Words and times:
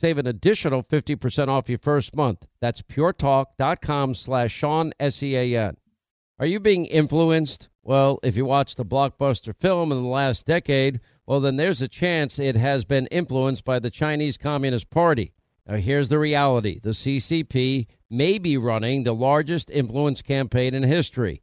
Save 0.00 0.18
an 0.18 0.28
additional 0.28 0.84
50% 0.84 1.48
off 1.48 1.68
your 1.68 1.78
first 1.78 2.14
month. 2.14 2.46
That's 2.60 2.82
puretalk.com 2.82 4.14
slash 4.14 4.52
Sean, 4.52 4.92
S-E-A-N. 5.00 5.76
Are 6.38 6.46
you 6.46 6.60
being 6.60 6.86
influenced? 6.86 7.68
Well, 7.82 8.20
if 8.22 8.36
you 8.36 8.44
watched 8.44 8.78
a 8.78 8.84
blockbuster 8.84 9.58
film 9.58 9.90
in 9.90 10.00
the 10.00 10.08
last 10.08 10.46
decade, 10.46 11.00
well, 11.26 11.40
then 11.40 11.56
there's 11.56 11.82
a 11.82 11.88
chance 11.88 12.38
it 12.38 12.54
has 12.54 12.84
been 12.84 13.08
influenced 13.08 13.64
by 13.64 13.80
the 13.80 13.90
Chinese 13.90 14.38
Communist 14.38 14.88
Party. 14.88 15.32
Now, 15.66 15.78
here's 15.78 16.08
the 16.08 16.20
reality 16.20 16.78
the 16.78 16.90
CCP 16.90 17.88
may 18.08 18.38
be 18.38 18.56
running 18.56 19.02
the 19.02 19.14
largest 19.14 19.68
influence 19.68 20.22
campaign 20.22 20.74
in 20.74 20.84
history. 20.84 21.42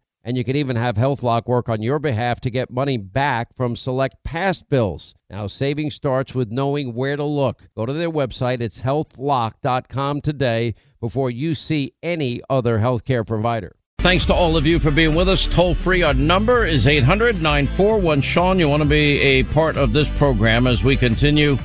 And 0.23 0.37
you 0.37 0.43
can 0.43 0.55
even 0.55 0.75
have 0.75 0.97
HealthLock 0.97 1.47
work 1.47 1.67
on 1.67 1.81
your 1.81 1.97
behalf 1.97 2.39
to 2.41 2.51
get 2.51 2.69
money 2.69 2.97
back 2.97 3.55
from 3.55 3.75
select 3.75 4.23
past 4.23 4.69
bills. 4.69 5.15
Now, 5.29 5.47
saving 5.47 5.89
starts 5.89 6.35
with 6.35 6.51
knowing 6.51 6.93
where 6.93 7.15
to 7.15 7.23
look. 7.23 7.67
Go 7.75 7.87
to 7.87 7.93
their 7.93 8.11
website, 8.11 8.61
it's 8.61 8.81
healthlock.com 8.81 10.21
today 10.21 10.75
before 10.99 11.31
you 11.31 11.55
see 11.55 11.93
any 12.03 12.41
other 12.49 12.77
healthcare 12.77 13.25
provider. 13.25 13.75
Thanks 13.99 14.25
to 14.27 14.33
all 14.33 14.57
of 14.57 14.65
you 14.65 14.79
for 14.79 14.91
being 14.91 15.15
with 15.15 15.29
us. 15.29 15.45
Toll 15.45 15.75
free, 15.75 16.03
our 16.03 16.13
number 16.13 16.65
is 16.65 16.87
800 16.87 17.41
941 17.41 18.21
Sean. 18.21 18.59
You 18.59 18.67
want 18.67 18.83
to 18.83 18.89
be 18.89 19.19
a 19.21 19.43
part 19.43 19.77
of 19.77 19.93
this 19.93 20.09
program 20.17 20.65
as 20.67 20.83
we 20.83 20.97
continue. 20.97 21.57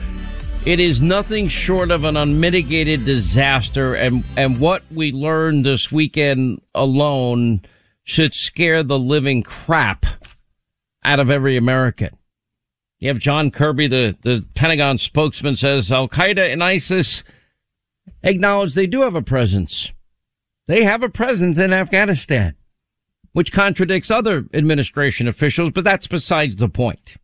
It 0.66 0.80
is 0.80 1.00
nothing 1.00 1.48
short 1.48 1.90
of 1.90 2.04
an 2.04 2.16
unmitigated 2.16 3.04
disaster, 3.04 3.94
and, 3.94 4.24
and 4.36 4.60
what 4.60 4.82
we 4.90 5.12
learned 5.12 5.64
this 5.64 5.92
weekend 5.92 6.60
alone 6.74 7.62
should 8.06 8.32
scare 8.32 8.84
the 8.84 8.98
living 8.98 9.42
crap 9.42 10.06
out 11.04 11.18
of 11.18 11.28
every 11.28 11.56
American. 11.56 12.16
You 13.00 13.08
have 13.08 13.18
John 13.18 13.50
Kirby, 13.50 13.88
the, 13.88 14.16
the 14.22 14.46
Pentagon 14.54 14.96
spokesman 14.96 15.56
says 15.56 15.90
Al 15.90 16.08
Qaeda 16.08 16.50
and 16.50 16.62
ISIS 16.62 17.24
acknowledge 18.22 18.74
they 18.74 18.86
do 18.86 19.02
have 19.02 19.16
a 19.16 19.22
presence. 19.22 19.92
They 20.68 20.84
have 20.84 21.02
a 21.02 21.08
presence 21.08 21.58
in 21.58 21.72
Afghanistan, 21.72 22.54
which 23.32 23.52
contradicts 23.52 24.10
other 24.10 24.46
administration 24.54 25.26
officials, 25.26 25.72
but 25.72 25.82
that's 25.82 26.06
besides 26.06 26.56
the 26.56 26.68
point. 26.68 27.16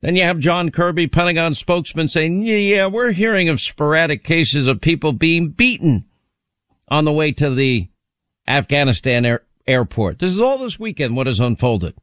Then 0.00 0.14
you 0.14 0.22
have 0.22 0.38
John 0.38 0.70
Kirby, 0.70 1.08
Pentagon 1.08 1.54
spokesman 1.54 2.06
saying, 2.06 2.42
yeah, 2.42 2.56
yeah, 2.56 2.86
we're 2.86 3.10
hearing 3.10 3.48
of 3.48 3.60
sporadic 3.60 4.22
cases 4.22 4.68
of 4.68 4.80
people 4.80 5.12
being 5.12 5.48
beaten 5.48 6.04
on 6.86 7.04
the 7.04 7.12
way 7.12 7.32
to 7.32 7.52
the 7.52 7.88
Afghanistan 8.46 9.24
air, 9.24 9.42
airport. 9.66 10.18
This 10.18 10.30
is 10.30 10.40
all 10.40 10.58
this 10.58 10.78
weekend 10.78 11.16
what 11.16 11.26
has 11.26 11.40
unfolded. 11.40 11.94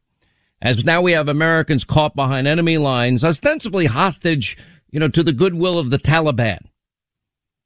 As 0.62 0.84
now 0.84 1.02
we 1.02 1.14
have 1.14 1.28
Americans 1.28 1.84
caught 1.84 2.16
behind 2.16 2.48
enemy 2.48 2.78
lines, 2.78 3.24
ostensibly 3.24 3.88
hostage, 3.88 4.58
you 4.92 5.00
know, 5.00 5.08
to 5.08 5.24
the 5.24 5.34
goodwill 5.34 5.80
of 5.80 5.90
the 5.90 5.98
Taliban. 5.98 6.60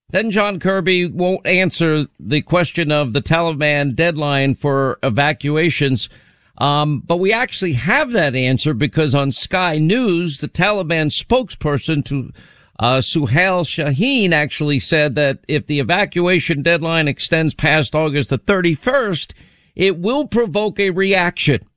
Then 0.09 0.31
John 0.31 0.59
Kirby 0.59 1.07
won't 1.07 1.45
answer 1.45 2.07
the 2.19 2.41
question 2.41 2.91
of 2.91 3.13
the 3.13 3.21
Taliban 3.21 3.95
deadline 3.95 4.55
for 4.55 4.99
evacuations. 5.03 6.09
Um, 6.57 7.01
but 7.05 7.17
we 7.17 7.33
actually 7.33 7.73
have 7.73 8.11
that 8.11 8.35
answer 8.35 8.73
because 8.73 9.13
on 9.13 9.31
Sky 9.31 9.77
News, 9.77 10.39
the 10.39 10.47
Taliban 10.47 11.07
spokesperson 11.07 12.05
to 12.05 12.31
uh, 12.79 12.97
Suhail 12.97 13.65
Shaheen 13.65 14.31
actually 14.31 14.79
said 14.79 15.15
that 15.15 15.39
if 15.47 15.67
the 15.67 15.79
evacuation 15.79 16.61
deadline 16.61 17.07
extends 17.07 17.53
past 17.53 17.95
August 17.95 18.29
the 18.29 18.39
31st, 18.39 19.33
it 19.75 19.97
will 19.97 20.27
provoke 20.27 20.79
a 20.79 20.89
reaction. 20.89 21.67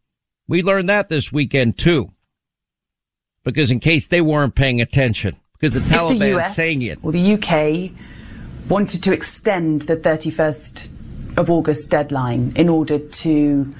We 0.47 0.62
learned 0.62 0.88
that 0.88 1.09
this 1.09 1.32
weekend 1.32 1.78
too. 1.78 2.12
Because 3.44 3.70
in 3.70 3.81
case 3.81 4.06
they 4.06 4.20
weren't 4.20 4.54
paying 4.54 4.81
attention, 4.81 5.36
because 5.54 5.75
the 5.75 5.81
Taliban 5.81 6.19
the 6.19 6.38
US 6.38 6.54
saying 6.54 6.82
it. 6.82 7.03
Well, 7.03 7.12
the 7.12 7.34
UK 7.34 7.92
wanted 8.69 9.03
to 9.04 9.12
extend 9.12 9.82
the 9.82 9.97
31st 9.97 10.88
of 11.38 11.50
August 11.50 11.88
deadline 11.88 12.53
in 12.56 12.69
order 12.69 12.98
to 12.98 13.70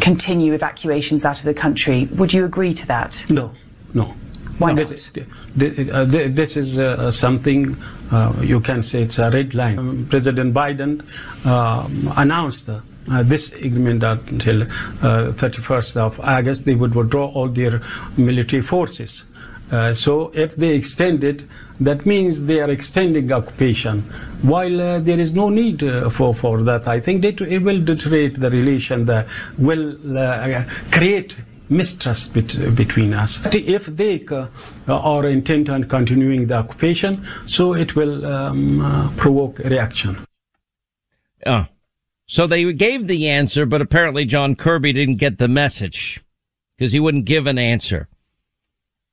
continue 0.00 0.54
evacuations 0.54 1.24
out 1.24 1.38
of 1.38 1.44
the 1.44 1.54
country. 1.54 2.08
Would 2.12 2.32
you 2.32 2.44
agree 2.44 2.72
to 2.74 2.86
that? 2.86 3.24
No, 3.30 3.52
no. 3.92 4.14
Why 4.60 4.72
not? 4.72 4.88
This 4.88 6.56
is 6.56 6.78
uh, 6.78 7.10
something 7.10 7.76
uh, 8.12 8.34
you 8.42 8.60
can 8.60 8.82
say 8.82 9.02
it's 9.02 9.18
a 9.18 9.30
red 9.30 9.54
line. 9.54 9.78
Um, 9.78 10.06
President 10.10 10.52
Biden 10.52 11.00
um, 11.46 12.12
announced 12.16 12.68
uh, 12.68 12.80
this 13.22 13.52
agreement 13.64 14.02
until 14.02 14.66
31st 14.66 15.96
of 15.96 16.20
August 16.20 16.66
they 16.66 16.74
would 16.74 16.94
withdraw 16.94 17.26
all 17.32 17.48
their 17.48 17.80
military 18.18 18.60
forces. 18.60 19.24
Uh, 19.70 19.94
so 19.94 20.30
if 20.34 20.56
they 20.56 20.74
extend 20.74 21.22
it, 21.22 21.44
that 21.78 22.04
means 22.04 22.44
they 22.44 22.60
are 22.60 22.70
extending 22.70 23.32
occupation. 23.32 24.02
While 24.42 24.80
uh, 24.80 25.00
there 25.00 25.18
is 25.18 25.32
no 25.32 25.48
need 25.48 25.82
uh, 25.82 26.10
for, 26.10 26.34
for 26.34 26.62
that, 26.62 26.88
I 26.88 27.00
think 27.00 27.24
it 27.24 27.40
will 27.40 27.80
deteriorate 27.80 28.40
the 28.40 28.50
relation, 28.50 29.04
that 29.06 29.28
will 29.58 30.18
uh, 30.18 30.64
create 30.90 31.36
mistrust 31.70 32.34
bet- 32.34 32.74
between 32.74 33.14
us. 33.14 33.40
If 33.54 33.86
they 33.86 34.26
uh, 34.26 34.48
are 34.88 35.26
intent 35.26 35.70
on 35.70 35.84
continuing 35.84 36.48
the 36.48 36.58
occupation, 36.58 37.24
so 37.46 37.74
it 37.74 37.96
will 37.96 38.26
um, 38.26 38.80
uh, 38.80 39.10
provoke 39.16 39.58
reaction. 39.60 40.18
Uh, 41.46 41.64
so 42.26 42.46
they 42.46 42.72
gave 42.72 43.06
the 43.06 43.28
answer, 43.28 43.64
but 43.64 43.80
apparently 43.80 44.24
John 44.24 44.54
Kirby 44.54 44.92
didn't 44.92 45.16
get 45.16 45.38
the 45.38 45.48
message 45.48 46.20
because 46.76 46.92
he 46.92 47.00
wouldn't 47.00 47.24
give 47.24 47.46
an 47.46 47.58
answer. 47.58 48.08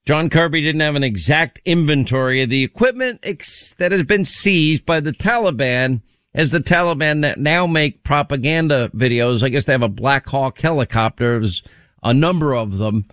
John 0.05 0.29
Kirby 0.29 0.61
didn't 0.61 0.81
have 0.81 0.95
an 0.95 1.03
exact 1.03 1.59
inventory 1.65 2.41
of 2.41 2.49
the 2.49 2.63
equipment 2.63 3.19
ex- 3.23 3.73
that 3.77 3.91
has 3.91 4.03
been 4.03 4.23
seized 4.23 4.85
by 4.85 4.99
the 4.99 5.11
Taliban 5.11 6.01
as 6.33 6.51
the 6.51 6.59
Taliban 6.59 7.35
now 7.37 7.67
make 7.67 8.03
propaganda 8.03 8.89
videos. 8.95 9.43
I 9.43 9.49
guess 9.49 9.65
they 9.65 9.73
have 9.73 9.81
a 9.81 9.89
Black 9.89 10.27
Hawk 10.27 10.61
helicopters, 10.61 11.63
a 12.03 12.13
number 12.13 12.55
of 12.55 12.77
them, 12.77 13.05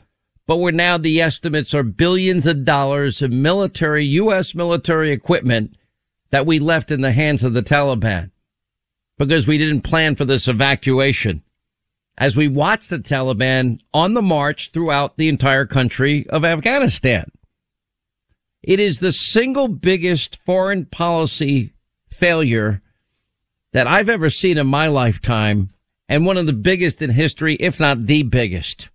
but 0.46 0.56
where 0.56 0.72
now 0.72 0.98
the 0.98 1.20
estimates 1.20 1.74
are 1.74 1.82
billions 1.82 2.46
of 2.46 2.64
dollars 2.64 3.22
of 3.22 3.32
military, 3.32 4.04
U.S. 4.06 4.54
military 4.54 5.10
equipment 5.10 5.76
that 6.30 6.46
we 6.46 6.58
left 6.58 6.90
in 6.90 7.00
the 7.00 7.12
hands 7.12 7.44
of 7.44 7.54
the 7.54 7.62
Taliban 7.62 8.30
because 9.18 9.46
we 9.46 9.58
didn't 9.58 9.82
plan 9.82 10.16
for 10.16 10.24
this 10.24 10.48
evacuation 10.48 11.42
as 12.16 12.36
we 12.36 12.48
watch 12.48 12.88
the 12.88 12.98
Taliban 12.98 13.80
on 13.92 14.14
the 14.14 14.22
march 14.22 14.70
throughout 14.72 15.16
the 15.16 15.28
entire 15.28 15.66
country 15.66 16.26
of 16.28 16.44
Afghanistan. 16.44 17.30
It 18.62 18.80
is 18.80 19.00
the 19.00 19.12
single 19.12 19.68
biggest 19.68 20.38
foreign 20.44 20.86
policy 20.86 21.72
failure 22.08 22.82
that 23.72 23.86
I've 23.86 24.08
ever 24.08 24.30
seen 24.30 24.58
in 24.58 24.66
my 24.66 24.86
lifetime 24.86 25.68
and 26.08 26.26
one 26.26 26.36
of 26.36 26.46
the 26.46 26.52
biggest 26.52 27.02
in 27.02 27.10
history, 27.10 27.54
if 27.56 27.80
not 27.80 28.06
the 28.06 28.22
biggest. 28.22 28.88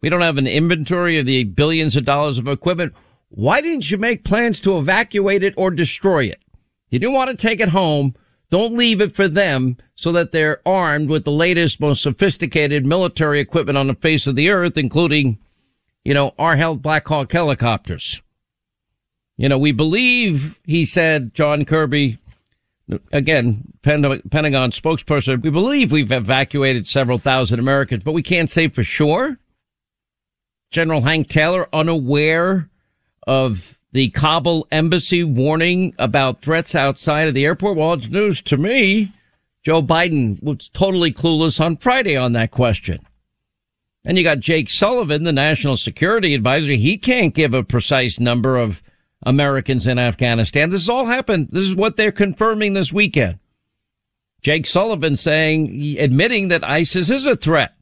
We 0.00 0.08
don't 0.08 0.20
have 0.20 0.38
an 0.38 0.46
inventory 0.46 1.18
of 1.18 1.26
the 1.26 1.44
billions 1.44 1.96
of 1.96 2.04
dollars 2.04 2.38
of 2.38 2.48
equipment. 2.48 2.94
Why 3.28 3.60
didn't 3.60 3.90
you 3.90 3.98
make 3.98 4.24
plans 4.24 4.60
to 4.62 4.78
evacuate 4.78 5.42
it 5.42 5.54
or 5.56 5.70
destroy 5.70 6.24
it? 6.24 6.40
You 6.88 6.98
didn't 6.98 7.14
want 7.14 7.30
to 7.30 7.36
take 7.36 7.60
it 7.60 7.68
home 7.68 8.14
Don't 8.50 8.76
leave 8.76 9.00
it 9.00 9.14
for 9.14 9.28
them 9.28 9.76
so 9.94 10.10
that 10.12 10.32
they're 10.32 10.60
armed 10.66 11.08
with 11.08 11.24
the 11.24 11.30
latest, 11.30 11.80
most 11.80 12.02
sophisticated 12.02 12.84
military 12.84 13.38
equipment 13.38 13.78
on 13.78 13.86
the 13.86 13.94
face 13.94 14.26
of 14.26 14.34
the 14.34 14.50
earth, 14.50 14.76
including, 14.76 15.38
you 16.04 16.12
know, 16.12 16.34
our 16.36 16.56
held 16.56 16.82
Black 16.82 17.06
Hawk 17.06 17.30
helicopters. 17.32 18.20
You 19.36 19.48
know, 19.48 19.58
we 19.58 19.70
believe, 19.72 20.60
he 20.64 20.84
said, 20.84 21.32
John 21.32 21.64
Kirby, 21.64 22.18
again, 23.12 23.72
Pentagon 23.82 24.70
spokesperson, 24.70 25.42
we 25.42 25.50
believe 25.50 25.92
we've 25.92 26.12
evacuated 26.12 26.86
several 26.86 27.18
thousand 27.18 27.58
Americans, 27.58 28.02
but 28.04 28.12
we 28.12 28.22
can't 28.22 28.50
say 28.50 28.68
for 28.68 28.84
sure. 28.84 29.38
General 30.70 31.00
Hank 31.02 31.28
Taylor, 31.28 31.68
unaware 31.72 32.68
of 33.26 33.78
the 33.92 34.08
Kabul 34.10 34.68
embassy 34.70 35.24
warning 35.24 35.94
about 35.98 36.42
threats 36.42 36.74
outside 36.74 37.26
of 37.28 37.34
the 37.34 37.44
airport. 37.44 37.76
Well, 37.76 37.94
it's 37.94 38.08
news 38.08 38.40
to 38.42 38.56
me. 38.56 39.12
Joe 39.64 39.82
Biden 39.82 40.42
was 40.42 40.68
totally 40.68 41.12
clueless 41.12 41.60
on 41.60 41.76
Friday 41.76 42.16
on 42.16 42.32
that 42.32 42.50
question. 42.50 43.04
And 44.04 44.16
you 44.16 44.24
got 44.24 44.40
Jake 44.40 44.70
Sullivan, 44.70 45.24
the 45.24 45.32
national 45.32 45.76
security 45.76 46.34
advisor. 46.34 46.72
He 46.72 46.96
can't 46.96 47.34
give 47.34 47.52
a 47.52 47.62
precise 47.62 48.18
number 48.18 48.56
of 48.56 48.82
Americans 49.22 49.86
in 49.86 49.98
Afghanistan. 49.98 50.70
This 50.70 50.82
has 50.82 50.88
all 50.88 51.06
happened. 51.06 51.48
This 51.50 51.66
is 51.66 51.74
what 51.74 51.96
they're 51.96 52.12
confirming 52.12 52.74
this 52.74 52.92
weekend. 52.92 53.38
Jake 54.40 54.66
Sullivan 54.66 55.16
saying, 55.16 55.98
admitting 55.98 56.48
that 56.48 56.64
ISIS 56.64 57.10
is 57.10 57.26
a 57.26 57.36
threat 57.36 57.74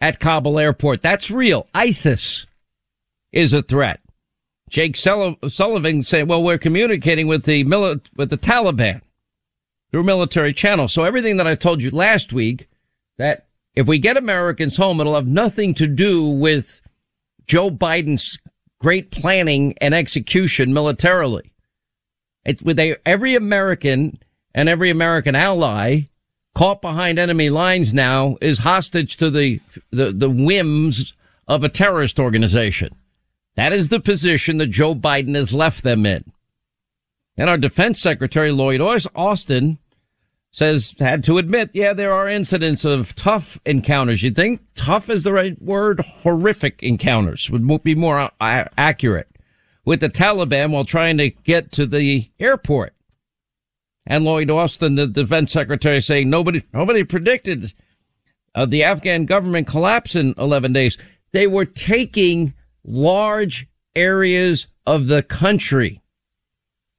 at 0.00 0.20
Kabul 0.20 0.58
airport. 0.58 1.02
That's 1.02 1.30
real. 1.30 1.66
ISIS 1.74 2.46
is 3.32 3.52
a 3.52 3.62
threat. 3.62 4.00
Jake 4.70 4.96
Sullivan 4.96 6.02
saying, 6.02 6.26
well, 6.26 6.42
we're 6.42 6.58
communicating 6.58 7.26
with 7.26 7.44
the 7.44 7.64
mili- 7.64 8.00
with 8.16 8.30
the 8.30 8.38
Taliban 8.38 9.02
through 9.90 10.02
military 10.02 10.54
channels. 10.54 10.92
So 10.92 11.04
everything 11.04 11.36
that 11.36 11.46
I 11.46 11.54
told 11.54 11.82
you 11.82 11.90
last 11.90 12.32
week, 12.32 12.68
that 13.18 13.46
if 13.76 13.86
we 13.86 13.98
get 13.98 14.16
Americans 14.16 14.76
home, 14.76 15.00
it'll 15.00 15.14
have 15.14 15.28
nothing 15.28 15.74
to 15.74 15.86
do 15.86 16.26
with 16.28 16.80
Joe 17.46 17.70
Biden's 17.70 18.38
great 18.84 19.10
planning 19.10 19.74
and 19.80 19.94
execution 19.94 20.74
militarily. 20.74 21.50
It's 22.44 22.62
with 22.62 22.78
a, 22.78 22.96
every 23.08 23.34
American 23.34 24.18
and 24.54 24.68
every 24.68 24.90
American 24.90 25.34
ally 25.34 26.02
caught 26.54 26.82
behind 26.82 27.18
enemy 27.18 27.48
lines 27.48 27.94
now 27.94 28.36
is 28.42 28.58
hostage 28.58 29.16
to 29.16 29.30
the, 29.30 29.58
the, 29.90 30.12
the 30.12 30.28
whims 30.28 31.14
of 31.48 31.64
a 31.64 31.70
terrorist 31.70 32.20
organization. 32.20 32.94
That 33.56 33.72
is 33.72 33.88
the 33.88 34.00
position 34.00 34.58
that 34.58 34.66
Joe 34.66 34.94
Biden 34.94 35.34
has 35.34 35.54
left 35.54 35.82
them 35.82 36.04
in. 36.04 36.30
And 37.38 37.48
our 37.48 37.56
defense 37.56 38.02
secretary, 38.02 38.52
Lloyd 38.52 38.82
Austin, 38.82 39.78
says, 40.54 40.94
had 41.00 41.24
to 41.24 41.38
admit, 41.38 41.70
yeah, 41.72 41.92
there 41.92 42.12
are 42.12 42.28
incidents 42.28 42.84
of 42.84 43.16
tough 43.16 43.58
encounters. 43.66 44.22
You 44.22 44.30
think 44.30 44.60
tough 44.76 45.10
is 45.10 45.24
the 45.24 45.32
right 45.32 45.60
word? 45.60 45.98
Horrific 45.98 46.80
encounters 46.80 47.50
would 47.50 47.82
be 47.82 47.96
more 47.96 48.30
accurate 48.40 49.28
with 49.84 49.98
the 49.98 50.08
Taliban 50.08 50.70
while 50.70 50.84
trying 50.84 51.18
to 51.18 51.30
get 51.30 51.72
to 51.72 51.86
the 51.86 52.30
airport. 52.38 52.94
And 54.06 54.24
Lloyd 54.24 54.48
Austin, 54.48 54.94
the 54.94 55.08
defense 55.08 55.50
secretary, 55.50 56.00
saying 56.00 56.30
nobody, 56.30 56.62
nobody 56.72 57.02
predicted 57.02 57.72
uh, 58.54 58.64
the 58.64 58.84
Afghan 58.84 59.24
government 59.24 59.66
collapse 59.66 60.14
in 60.14 60.34
11 60.38 60.72
days. 60.72 60.96
They 61.32 61.48
were 61.48 61.64
taking 61.64 62.54
large 62.84 63.66
areas 63.96 64.68
of 64.86 65.08
the 65.08 65.24
country 65.24 66.00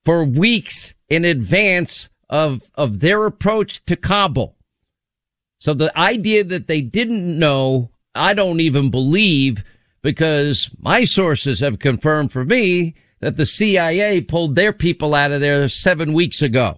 for 0.03 0.25
weeks 0.25 0.93
in 1.07 1.23
advance 1.23 2.09
of, 2.29 2.69
of 2.75 2.99
their 2.99 3.25
approach 3.25 3.83
to 3.85 3.95
Kabul. 3.95 4.55
So 5.59 5.73
the 5.73 5.97
idea 5.97 6.43
that 6.43 6.67
they 6.67 6.81
didn't 6.81 7.39
know, 7.39 7.89
I 8.13 8.33
don't 8.33 8.59
even 8.59 8.91
believe 8.91 9.63
because 10.01 10.69
my 10.77 11.03
sources 11.03 11.59
have 11.61 11.79
confirmed 11.79 12.31
for 12.31 12.45
me 12.45 12.93
that 13.21 13.37
the 13.37 13.45
CIA 13.45 14.21
pulled 14.21 14.55
their 14.55 14.71
people 14.71 15.15
out 15.15 15.31
of 15.31 15.41
there 15.41 15.67
seven 15.67 16.13
weeks 16.13 16.43
ago, 16.43 16.77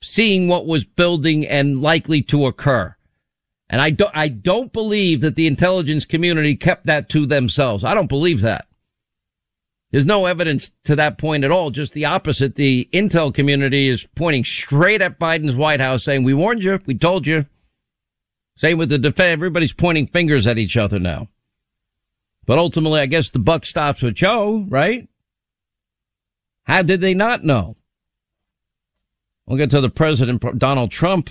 seeing 0.00 0.46
what 0.46 0.66
was 0.66 0.84
building 0.84 1.44
and 1.44 1.82
likely 1.82 2.22
to 2.22 2.46
occur. 2.46 2.94
And 3.68 3.82
I 3.82 3.90
don't, 3.90 4.12
I 4.14 4.28
don't 4.28 4.72
believe 4.72 5.20
that 5.22 5.34
the 5.34 5.48
intelligence 5.48 6.04
community 6.04 6.56
kept 6.56 6.86
that 6.86 7.08
to 7.08 7.26
themselves. 7.26 7.82
I 7.82 7.94
don't 7.94 8.06
believe 8.06 8.42
that. 8.42 8.67
There's 9.90 10.06
no 10.06 10.26
evidence 10.26 10.70
to 10.84 10.96
that 10.96 11.16
point 11.16 11.44
at 11.44 11.50
all. 11.50 11.70
Just 11.70 11.94
the 11.94 12.04
opposite. 12.04 12.56
The 12.56 12.88
intel 12.92 13.32
community 13.32 13.88
is 13.88 14.06
pointing 14.14 14.44
straight 14.44 15.00
at 15.00 15.18
Biden's 15.18 15.56
White 15.56 15.80
House 15.80 16.04
saying, 16.04 16.24
we 16.24 16.34
warned 16.34 16.62
you. 16.62 16.80
We 16.84 16.94
told 16.94 17.26
you. 17.26 17.46
Same 18.56 18.76
with 18.76 18.90
the 18.90 18.98
defense. 18.98 19.32
Everybody's 19.32 19.72
pointing 19.72 20.06
fingers 20.06 20.46
at 20.46 20.58
each 20.58 20.76
other 20.76 20.98
now. 20.98 21.28
But 22.44 22.58
ultimately, 22.58 23.00
I 23.00 23.06
guess 23.06 23.30
the 23.30 23.38
buck 23.38 23.64
stops 23.64 24.02
with 24.02 24.14
Joe, 24.14 24.66
right? 24.68 25.08
How 26.64 26.82
did 26.82 27.00
they 27.00 27.14
not 27.14 27.44
know? 27.44 27.76
We'll 29.46 29.58
get 29.58 29.70
to 29.70 29.80
the 29.80 29.88
president, 29.88 30.58
Donald 30.58 30.90
Trump 30.90 31.30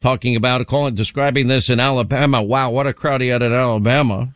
talking 0.00 0.34
about, 0.34 0.66
calling, 0.66 0.94
describing 0.94 1.46
this 1.46 1.70
in 1.70 1.78
Alabama. 1.78 2.42
Wow, 2.42 2.70
what 2.70 2.86
a 2.88 2.92
crowd 2.92 3.20
he 3.20 3.28
had 3.28 3.42
in 3.42 3.52
Alabama. 3.52 4.34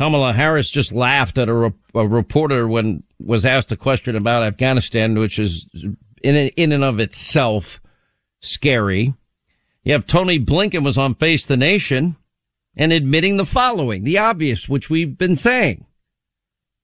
Kamala 0.00 0.32
Harris 0.32 0.70
just 0.70 0.92
laughed 0.92 1.36
at 1.36 1.50
a, 1.50 1.52
re- 1.52 1.72
a 1.94 2.08
reporter 2.08 2.66
when 2.66 3.02
was 3.18 3.44
asked 3.44 3.70
a 3.70 3.76
question 3.76 4.16
about 4.16 4.42
Afghanistan, 4.42 5.18
which 5.18 5.38
is 5.38 5.66
in 6.22 6.34
in 6.34 6.72
and 6.72 6.82
of 6.82 6.98
itself 6.98 7.82
scary. 8.40 9.12
You 9.82 9.92
have 9.92 10.06
Tony 10.06 10.40
Blinken 10.40 10.84
was 10.84 10.96
on 10.96 11.16
Face 11.16 11.44
the 11.44 11.58
Nation 11.58 12.16
and 12.74 12.94
admitting 12.94 13.36
the 13.36 13.44
following, 13.44 14.04
the 14.04 14.16
obvious, 14.16 14.70
which 14.70 14.88
we've 14.88 15.18
been 15.18 15.36
saying. 15.36 15.84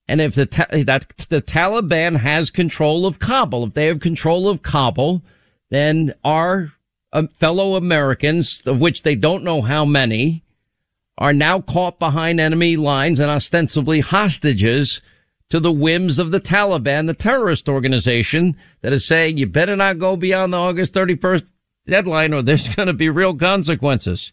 And 0.06 0.20
if 0.20 0.34
the 0.34 0.44
ta- 0.44 0.66
that 0.70 1.08
the 1.30 1.40
Taliban 1.40 2.18
has 2.18 2.50
control 2.50 3.06
of 3.06 3.18
Kabul, 3.18 3.64
if 3.64 3.72
they 3.72 3.86
have 3.86 4.00
control 4.00 4.46
of 4.46 4.60
Kabul, 4.60 5.24
then 5.70 6.12
our 6.22 6.74
um, 7.14 7.28
fellow 7.28 7.76
Americans, 7.76 8.60
of 8.66 8.78
which 8.78 9.04
they 9.04 9.14
don't 9.14 9.42
know 9.42 9.62
how 9.62 9.86
many, 9.86 10.44
are 11.18 11.32
now 11.32 11.60
caught 11.60 11.98
behind 11.98 12.40
enemy 12.40 12.76
lines 12.76 13.20
and 13.20 13.30
ostensibly 13.30 14.00
hostages 14.00 15.00
to 15.48 15.60
the 15.60 15.72
whims 15.72 16.18
of 16.18 16.30
the 16.30 16.40
Taliban, 16.40 17.06
the 17.06 17.14
terrorist 17.14 17.68
organization 17.68 18.56
that 18.82 18.92
is 18.92 19.06
saying 19.06 19.38
you 19.38 19.46
better 19.46 19.76
not 19.76 19.98
go 19.98 20.16
beyond 20.16 20.52
the 20.52 20.58
August 20.58 20.92
31st 20.94 21.48
deadline 21.86 22.34
or 22.34 22.42
there's 22.42 22.74
going 22.74 22.88
to 22.88 22.92
be 22.92 23.08
real 23.08 23.34
consequences. 23.34 24.32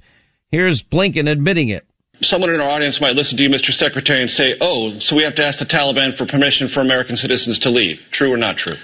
Here's 0.49 0.83
Blinken 0.83 1.29
admitting 1.29 1.69
it. 1.69 1.85
Someone 2.21 2.51
in 2.51 2.61
our 2.61 2.69
audience 2.69 3.01
might 3.01 3.15
listen 3.15 3.37
to 3.37 3.43
you, 3.43 3.49
Mr. 3.49 3.71
Secretary, 3.71 4.21
and 4.21 4.29
say, 4.29 4.55
oh, 4.61 4.99
so 4.99 5.15
we 5.15 5.23
have 5.23 5.35
to 5.35 5.45
ask 5.45 5.59
the 5.59 5.65
Taliban 5.65 6.13
for 6.13 6.25
permission 6.25 6.67
for 6.67 6.79
American 6.79 7.15
citizens 7.15 7.59
to 7.59 7.69
leave. 7.69 8.07
True 8.11 8.31
or 8.31 8.37
not 8.37 8.57
true? 8.57 8.75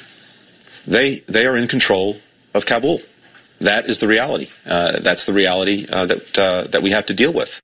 They, 0.88 1.20
they 1.28 1.46
are 1.46 1.56
in 1.56 1.68
control 1.68 2.18
of 2.54 2.66
Kabul 2.66 3.02
that 3.62 3.90
is 3.90 4.00
the 4.00 4.08
reality. 4.08 4.50
Uh, 4.66 5.00
that's 5.00 5.26
the 5.26 5.34
reality 5.34 5.86
uh, 5.90 6.06
that 6.06 6.38
uh, 6.38 6.64
that 6.72 6.82
we 6.82 6.92
have 6.92 7.08
to 7.08 7.14
deal 7.14 7.34
with. 7.34 7.60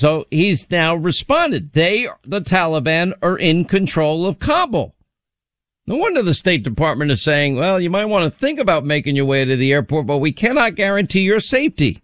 So 0.00 0.26
he's 0.30 0.70
now 0.70 0.94
responded. 0.94 1.74
They, 1.74 2.08
the 2.24 2.40
Taliban, 2.40 3.12
are 3.20 3.36
in 3.36 3.66
control 3.66 4.24
of 4.24 4.38
Kabul. 4.38 4.94
No 5.86 5.96
wonder 5.96 6.22
the 6.22 6.32
State 6.32 6.62
Department 6.62 7.10
is 7.10 7.20
saying, 7.20 7.56
well, 7.56 7.78
you 7.78 7.90
might 7.90 8.06
want 8.06 8.24
to 8.24 8.38
think 8.38 8.58
about 8.58 8.86
making 8.86 9.14
your 9.14 9.26
way 9.26 9.44
to 9.44 9.56
the 9.56 9.70
airport, 9.74 10.06
but 10.06 10.16
we 10.16 10.32
cannot 10.32 10.74
guarantee 10.74 11.20
your 11.20 11.38
safety. 11.38 12.00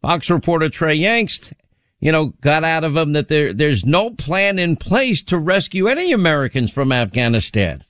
Fox 0.00 0.30
reporter 0.30 0.70
Trey 0.70 0.98
Yingst, 0.98 1.52
you 2.00 2.10
know, 2.10 2.32
got 2.40 2.64
out 2.64 2.84
of 2.84 2.96
him 2.96 3.12
that 3.12 3.28
there, 3.28 3.52
there's 3.52 3.84
no 3.84 4.08
plan 4.08 4.58
in 4.58 4.74
place 4.74 5.22
to 5.24 5.36
rescue 5.36 5.88
any 5.88 6.12
Americans 6.12 6.72
from 6.72 6.90
Afghanistan. 6.90 7.84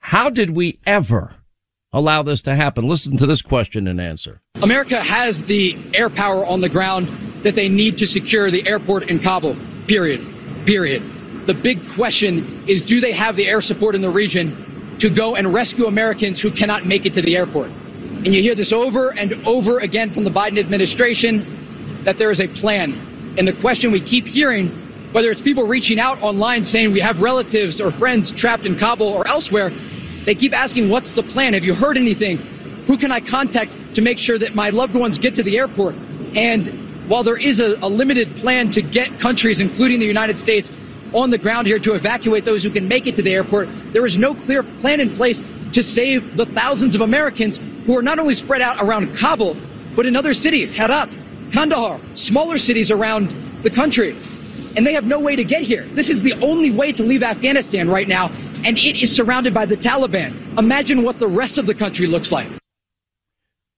How 0.00 0.28
did 0.28 0.50
we 0.50 0.80
ever 0.84 1.36
allow 1.92 2.24
this 2.24 2.42
to 2.42 2.56
happen? 2.56 2.88
Listen 2.88 3.16
to 3.18 3.28
this 3.28 3.42
question 3.42 3.86
and 3.86 4.00
answer. 4.00 4.40
America 4.56 5.00
has 5.00 5.42
the 5.42 5.78
air 5.94 6.10
power 6.10 6.44
on 6.44 6.60
the 6.60 6.68
ground 6.68 7.08
that 7.44 7.54
they 7.54 7.68
need 7.68 7.98
to 7.98 8.06
secure 8.06 8.50
the 8.50 8.66
airport 8.66 9.08
in 9.08 9.20
Kabul. 9.20 9.56
Period. 9.86 10.66
Period. 10.66 11.02
The 11.46 11.54
big 11.54 11.86
question 11.90 12.64
is 12.66 12.82
do 12.82 13.00
they 13.00 13.12
have 13.12 13.36
the 13.36 13.46
air 13.46 13.60
support 13.60 13.94
in 13.94 14.00
the 14.00 14.10
region 14.10 14.96
to 14.98 15.10
go 15.10 15.36
and 15.36 15.52
rescue 15.52 15.86
Americans 15.86 16.40
who 16.40 16.50
cannot 16.50 16.86
make 16.86 17.04
it 17.06 17.14
to 17.14 17.22
the 17.22 17.36
airport? 17.36 17.68
And 17.68 18.28
you 18.34 18.40
hear 18.40 18.54
this 18.54 18.72
over 18.72 19.10
and 19.10 19.46
over 19.46 19.78
again 19.78 20.10
from 20.10 20.24
the 20.24 20.30
Biden 20.30 20.58
administration 20.58 22.02
that 22.04 22.16
there 22.16 22.30
is 22.30 22.40
a 22.40 22.48
plan. 22.48 22.94
And 23.36 23.46
the 23.46 23.52
question 23.52 23.92
we 23.92 24.00
keep 24.00 24.26
hearing, 24.26 24.68
whether 25.12 25.30
it's 25.30 25.42
people 25.42 25.64
reaching 25.64 26.00
out 26.00 26.22
online 26.22 26.64
saying 26.64 26.92
we 26.92 27.00
have 27.00 27.20
relatives 27.20 27.80
or 27.80 27.90
friends 27.90 28.32
trapped 28.32 28.64
in 28.64 28.76
Kabul 28.76 29.08
or 29.08 29.28
elsewhere, 29.28 29.70
they 30.24 30.34
keep 30.34 30.54
asking, 30.54 30.88
what's 30.88 31.12
the 31.12 31.22
plan? 31.22 31.52
Have 31.52 31.64
you 31.64 31.74
heard 31.74 31.98
anything? 31.98 32.38
Who 32.86 32.96
can 32.96 33.12
I 33.12 33.20
contact 33.20 33.76
to 33.94 34.00
make 34.00 34.18
sure 34.18 34.38
that 34.38 34.54
my 34.54 34.70
loved 34.70 34.94
ones 34.94 35.18
get 35.18 35.34
to 35.34 35.42
the 35.42 35.58
airport? 35.58 35.94
And 36.34 36.83
while 37.08 37.22
there 37.22 37.36
is 37.36 37.60
a, 37.60 37.76
a 37.82 37.88
limited 37.88 38.36
plan 38.36 38.70
to 38.70 38.82
get 38.82 39.18
countries, 39.18 39.60
including 39.60 40.00
the 40.00 40.06
United 40.06 40.38
States, 40.38 40.70
on 41.12 41.30
the 41.30 41.38
ground 41.38 41.66
here 41.66 41.78
to 41.78 41.94
evacuate 41.94 42.44
those 42.44 42.62
who 42.62 42.70
can 42.70 42.88
make 42.88 43.06
it 43.06 43.14
to 43.16 43.22
the 43.22 43.32
airport, 43.32 43.68
there 43.92 44.04
is 44.04 44.18
no 44.18 44.34
clear 44.34 44.62
plan 44.62 45.00
in 45.00 45.14
place 45.14 45.44
to 45.72 45.82
save 45.82 46.36
the 46.36 46.46
thousands 46.46 46.94
of 46.94 47.00
Americans 47.00 47.60
who 47.86 47.96
are 47.96 48.02
not 48.02 48.18
only 48.18 48.34
spread 48.34 48.60
out 48.60 48.80
around 48.80 49.14
Kabul, 49.14 49.56
but 49.94 50.06
in 50.06 50.16
other 50.16 50.34
cities, 50.34 50.72
Herat, 50.72 51.18
Kandahar, 51.52 52.00
smaller 52.14 52.58
cities 52.58 52.90
around 52.90 53.30
the 53.62 53.70
country. 53.70 54.16
And 54.76 54.84
they 54.84 54.92
have 54.92 55.06
no 55.06 55.20
way 55.20 55.36
to 55.36 55.44
get 55.44 55.62
here. 55.62 55.86
This 55.92 56.10
is 56.10 56.22
the 56.22 56.32
only 56.44 56.70
way 56.70 56.90
to 56.92 57.04
leave 57.04 57.22
Afghanistan 57.22 57.88
right 57.88 58.08
now, 58.08 58.28
and 58.64 58.76
it 58.76 59.02
is 59.02 59.14
surrounded 59.14 59.54
by 59.54 59.66
the 59.66 59.76
Taliban. 59.76 60.58
Imagine 60.58 61.04
what 61.04 61.20
the 61.20 61.28
rest 61.28 61.58
of 61.58 61.66
the 61.66 61.74
country 61.74 62.08
looks 62.08 62.32
like. 62.32 62.48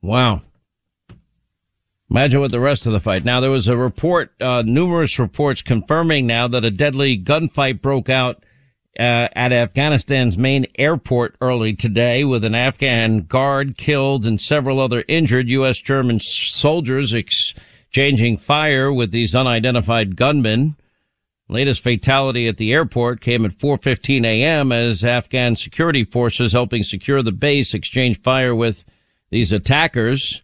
Wow. 0.01 0.41
Imagine 2.11 2.41
what 2.41 2.53
the 2.53 2.61
rest 2.61 2.87
of 2.87 2.93
the 2.93 3.01
fight. 3.01 3.25
Now, 3.25 3.41
there 3.41 3.51
was 3.51 3.67
a 3.67 3.77
report, 3.77 4.33
uh, 4.41 4.63
numerous 4.65 5.19
reports 5.19 5.61
confirming 5.61 6.27
now 6.27 6.47
that 6.47 6.65
a 6.65 6.71
deadly 6.71 7.19
gunfight 7.19 7.83
broke 7.83 8.09
out 8.09 8.45
uh, 8.99 9.29
at 9.35 9.53
Afghanistan's 9.53 10.39
main 10.39 10.67
airport 10.79 11.37
early 11.41 11.75
today 11.75 12.25
with 12.25 12.45
an 12.45 12.55
Afghan 12.55 13.23
guard 13.23 13.77
killed 13.77 14.25
and 14.25 14.41
several 14.41 14.81
other 14.81 15.05
injured 15.09 15.51
U.S. 15.51 15.79
German 15.79 16.21
soldiers 16.21 17.13
exchanging 17.13 18.37
fire 18.37 18.93
with 18.93 19.11
these 19.11 19.35
unidentified 19.35 20.17
gunmen. 20.17 20.77
Latest 21.49 21.83
fatality 21.83 22.49
at 22.49 22.57
the 22.57 22.73
airport 22.73 23.21
came 23.21 23.45
at 23.45 23.59
4:15 23.59 24.25
a.m. 24.25 24.73
as 24.73 25.05
Afghan 25.05 25.57
security 25.57 26.03
forces 26.03 26.53
helping 26.53 26.83
secure 26.83 27.23
the 27.23 27.33
base 27.33 27.75
exchanged 27.75 28.23
fire 28.23 28.55
with 28.55 28.85
these 29.31 29.53
attackers. 29.53 30.43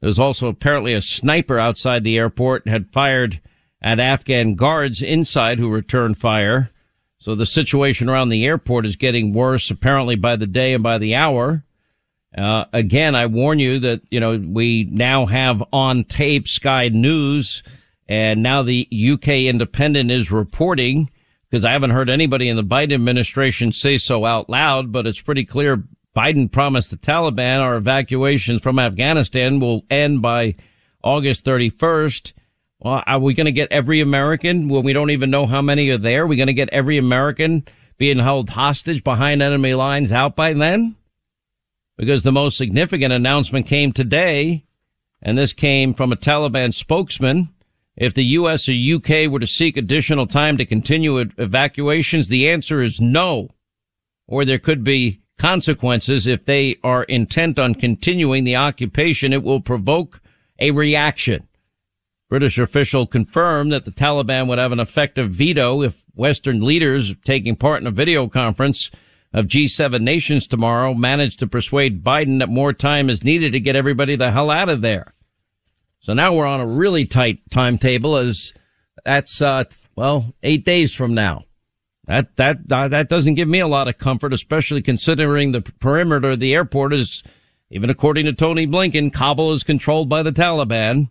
There 0.00 0.08
was 0.08 0.18
also 0.18 0.48
apparently 0.48 0.92
a 0.94 1.00
sniper 1.00 1.58
outside 1.58 2.04
the 2.04 2.18
airport 2.18 2.68
had 2.68 2.92
fired 2.92 3.40
at 3.82 4.00
Afghan 4.00 4.54
guards 4.54 5.02
inside 5.02 5.58
who 5.58 5.70
returned 5.70 6.18
fire. 6.18 6.70
So 7.18 7.34
the 7.34 7.46
situation 7.46 8.08
around 8.08 8.28
the 8.28 8.44
airport 8.44 8.86
is 8.86 8.96
getting 8.96 9.32
worse, 9.32 9.70
apparently 9.70 10.14
by 10.14 10.36
the 10.36 10.46
day 10.46 10.72
and 10.72 10.82
by 10.82 10.98
the 10.98 11.14
hour. 11.14 11.64
Uh, 12.36 12.66
again, 12.72 13.14
I 13.14 13.26
warn 13.26 13.58
you 13.58 13.78
that, 13.80 14.02
you 14.10 14.20
know, 14.20 14.38
we 14.38 14.84
now 14.90 15.26
have 15.26 15.62
on 15.72 16.04
tape 16.04 16.46
Sky 16.46 16.88
News 16.88 17.62
and 18.08 18.42
now 18.42 18.62
the 18.62 18.88
UK 18.90 19.28
Independent 19.28 20.10
is 20.10 20.30
reporting 20.30 21.10
because 21.48 21.64
I 21.64 21.72
haven't 21.72 21.90
heard 21.90 22.10
anybody 22.10 22.48
in 22.48 22.56
the 22.56 22.64
Biden 22.64 22.94
administration 22.94 23.72
say 23.72 23.98
so 23.98 24.24
out 24.24 24.48
loud, 24.48 24.92
but 24.92 25.06
it's 25.06 25.20
pretty 25.20 25.44
clear 25.44 25.84
Biden 26.16 26.50
promised 26.50 26.90
the 26.90 26.96
Taliban 26.96 27.60
our 27.60 27.76
evacuations 27.76 28.60
from 28.60 28.78
Afghanistan 28.78 29.60
will 29.60 29.84
end 29.90 30.22
by 30.22 30.56
August 31.02 31.44
31st. 31.44 32.32
Well, 32.80 33.02
are 33.06 33.18
we 33.18 33.34
going 33.34 33.46
to 33.46 33.52
get 33.52 33.72
every 33.72 34.00
American 34.00 34.68
when 34.68 34.84
we 34.84 34.92
don't 34.92 35.10
even 35.10 35.30
know 35.30 35.46
how 35.46 35.62
many 35.62 35.88
are 35.90 35.98
there? 35.98 36.22
Are 36.22 36.26
we 36.26 36.36
going 36.36 36.48
to 36.48 36.54
get 36.54 36.68
every 36.70 36.96
American 36.96 37.64
being 37.98 38.18
held 38.18 38.50
hostage 38.50 39.02
behind 39.02 39.42
enemy 39.42 39.74
lines 39.74 40.12
out 40.12 40.36
by 40.36 40.52
then? 40.52 40.96
Because 41.96 42.22
the 42.22 42.32
most 42.32 42.56
significant 42.56 43.12
announcement 43.12 43.66
came 43.66 43.92
today, 43.92 44.64
and 45.20 45.36
this 45.36 45.52
came 45.52 45.94
from 45.94 46.12
a 46.12 46.16
Taliban 46.16 46.72
spokesman. 46.72 47.48
If 47.96 48.14
the 48.14 48.24
U.S. 48.24 48.68
or 48.68 48.72
U.K. 48.72 49.26
were 49.26 49.40
to 49.40 49.46
seek 49.46 49.76
additional 49.76 50.28
time 50.28 50.56
to 50.56 50.64
continue 50.64 51.18
evacuations, 51.18 52.28
the 52.28 52.48
answer 52.48 52.80
is 52.80 53.00
no. 53.00 53.48
Or 54.28 54.44
there 54.44 54.60
could 54.60 54.84
be 54.84 55.20
consequences 55.38 56.26
if 56.26 56.44
they 56.44 56.76
are 56.82 57.04
intent 57.04 57.58
on 57.58 57.74
continuing 57.74 58.44
the 58.44 58.56
occupation. 58.56 59.32
It 59.32 59.42
will 59.42 59.60
provoke 59.60 60.20
a 60.58 60.70
reaction. 60.72 61.48
British 62.28 62.58
official 62.58 63.06
confirmed 63.06 63.72
that 63.72 63.84
the 63.84 63.90
Taliban 63.90 64.48
would 64.48 64.58
have 64.58 64.72
an 64.72 64.80
effective 64.80 65.30
veto 65.30 65.82
if 65.82 66.02
Western 66.14 66.60
leaders 66.60 67.14
taking 67.24 67.56
part 67.56 67.80
in 67.80 67.86
a 67.86 67.92
video 67.92 68.28
conference 68.28 68.90
of 69.32 69.46
G7 69.46 70.00
nations 70.00 70.46
tomorrow 70.46 70.92
managed 70.92 71.38
to 71.38 71.46
persuade 71.46 72.04
Biden 72.04 72.38
that 72.38 72.48
more 72.48 72.72
time 72.72 73.08
is 73.08 73.24
needed 73.24 73.52
to 73.52 73.60
get 73.60 73.76
everybody 73.76 74.16
the 74.16 74.30
hell 74.30 74.50
out 74.50 74.68
of 74.68 74.82
there. 74.82 75.14
So 76.00 76.12
now 76.12 76.34
we're 76.34 76.46
on 76.46 76.60
a 76.60 76.66
really 76.66 77.06
tight 77.06 77.40
timetable 77.50 78.16
as 78.16 78.52
that's, 79.04 79.40
uh, 79.40 79.64
well, 79.96 80.34
eight 80.42 80.64
days 80.64 80.94
from 80.94 81.14
now. 81.14 81.44
That, 82.08 82.36
that, 82.36 82.56
uh, 82.70 82.88
that 82.88 83.10
doesn't 83.10 83.34
give 83.34 83.48
me 83.48 83.58
a 83.58 83.68
lot 83.68 83.86
of 83.86 83.98
comfort, 83.98 84.32
especially 84.32 84.80
considering 84.80 85.52
the 85.52 85.60
perimeter 85.60 86.30
of 86.30 86.40
the 86.40 86.54
airport 86.54 86.94
is, 86.94 87.22
even 87.70 87.90
according 87.90 88.24
to 88.24 88.32
Tony 88.32 88.66
Blinken, 88.66 89.12
Kabul 89.12 89.52
is 89.52 89.62
controlled 89.62 90.08
by 90.08 90.22
the 90.22 90.32
Taliban. 90.32 91.10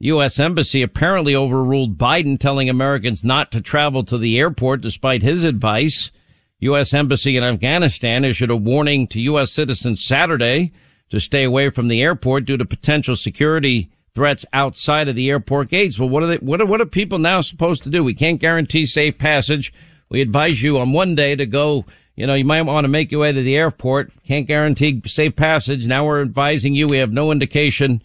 U.S. 0.00 0.40
Embassy 0.40 0.82
apparently 0.82 1.36
overruled 1.36 1.96
Biden 1.96 2.40
telling 2.40 2.68
Americans 2.68 3.22
not 3.22 3.52
to 3.52 3.60
travel 3.60 4.02
to 4.04 4.18
the 4.18 4.36
airport 4.36 4.80
despite 4.80 5.22
his 5.22 5.44
advice. 5.44 6.10
U.S. 6.58 6.92
Embassy 6.92 7.36
in 7.36 7.44
Afghanistan 7.44 8.24
issued 8.24 8.50
a 8.50 8.56
warning 8.56 9.06
to 9.06 9.20
U.S. 9.20 9.52
citizens 9.52 10.04
Saturday 10.04 10.72
to 11.10 11.20
stay 11.20 11.44
away 11.44 11.70
from 11.70 11.86
the 11.86 12.02
airport 12.02 12.46
due 12.46 12.56
to 12.56 12.64
potential 12.64 13.14
security 13.14 13.92
threats 14.14 14.46
outside 14.52 15.08
of 15.08 15.16
the 15.16 15.28
airport 15.30 15.68
gates. 15.68 15.98
Well, 15.98 16.08
what 16.08 16.22
are 16.22 16.26
they, 16.26 16.36
what 16.36 16.60
are, 16.60 16.66
what 16.66 16.80
are 16.80 16.86
people 16.86 17.18
now 17.18 17.40
supposed 17.40 17.82
to 17.82 17.90
do? 17.90 18.04
We 18.04 18.14
can't 18.14 18.40
guarantee 18.40 18.86
safe 18.86 19.18
passage. 19.18 19.72
We 20.08 20.20
advise 20.20 20.62
you 20.62 20.78
on 20.78 20.92
one 20.92 21.14
day 21.14 21.34
to 21.34 21.46
go, 21.46 21.84
you 22.14 22.26
know, 22.26 22.34
you 22.34 22.44
might 22.44 22.62
want 22.62 22.84
to 22.84 22.88
make 22.88 23.10
your 23.10 23.22
way 23.22 23.32
to 23.32 23.42
the 23.42 23.56
airport. 23.56 24.12
Can't 24.24 24.46
guarantee 24.46 25.02
safe 25.06 25.34
passage. 25.34 25.86
Now 25.86 26.06
we're 26.06 26.22
advising 26.22 26.74
you. 26.74 26.86
We 26.86 26.98
have 26.98 27.12
no 27.12 27.32
indication. 27.32 28.02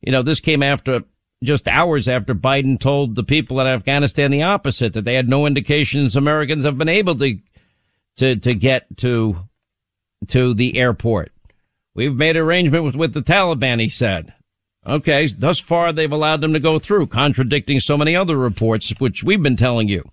You 0.00 0.12
know, 0.12 0.22
this 0.22 0.40
came 0.40 0.62
after 0.62 1.04
just 1.42 1.68
hours 1.68 2.08
after 2.08 2.34
Biden 2.34 2.80
told 2.80 3.14
the 3.14 3.22
people 3.22 3.60
in 3.60 3.66
Afghanistan 3.66 4.30
the 4.30 4.42
opposite, 4.42 4.94
that 4.94 5.04
they 5.04 5.14
had 5.14 5.28
no 5.28 5.46
indications 5.46 6.16
Americans 6.16 6.64
have 6.64 6.78
been 6.78 6.88
able 6.88 7.14
to, 7.16 7.38
to, 8.16 8.36
to 8.36 8.54
get 8.54 8.96
to, 8.98 9.36
to 10.28 10.54
the 10.54 10.78
airport. 10.78 11.32
We've 11.94 12.14
made 12.14 12.36
arrangement 12.36 12.84
with, 12.84 12.96
with 12.96 13.12
the 13.12 13.22
Taliban, 13.22 13.80
he 13.80 13.88
said. 13.88 14.32
Okay, 14.86 15.26
thus 15.26 15.60
far 15.60 15.92
they've 15.92 16.12
allowed 16.12 16.40
them 16.40 16.52
to 16.52 16.60
go 16.60 16.78
through, 16.78 17.06
contradicting 17.06 17.80
so 17.80 17.96
many 17.96 18.14
other 18.14 18.36
reports, 18.36 18.90
which 18.98 19.24
we've 19.24 19.42
been 19.42 19.56
telling 19.56 19.88
you. 19.88 20.10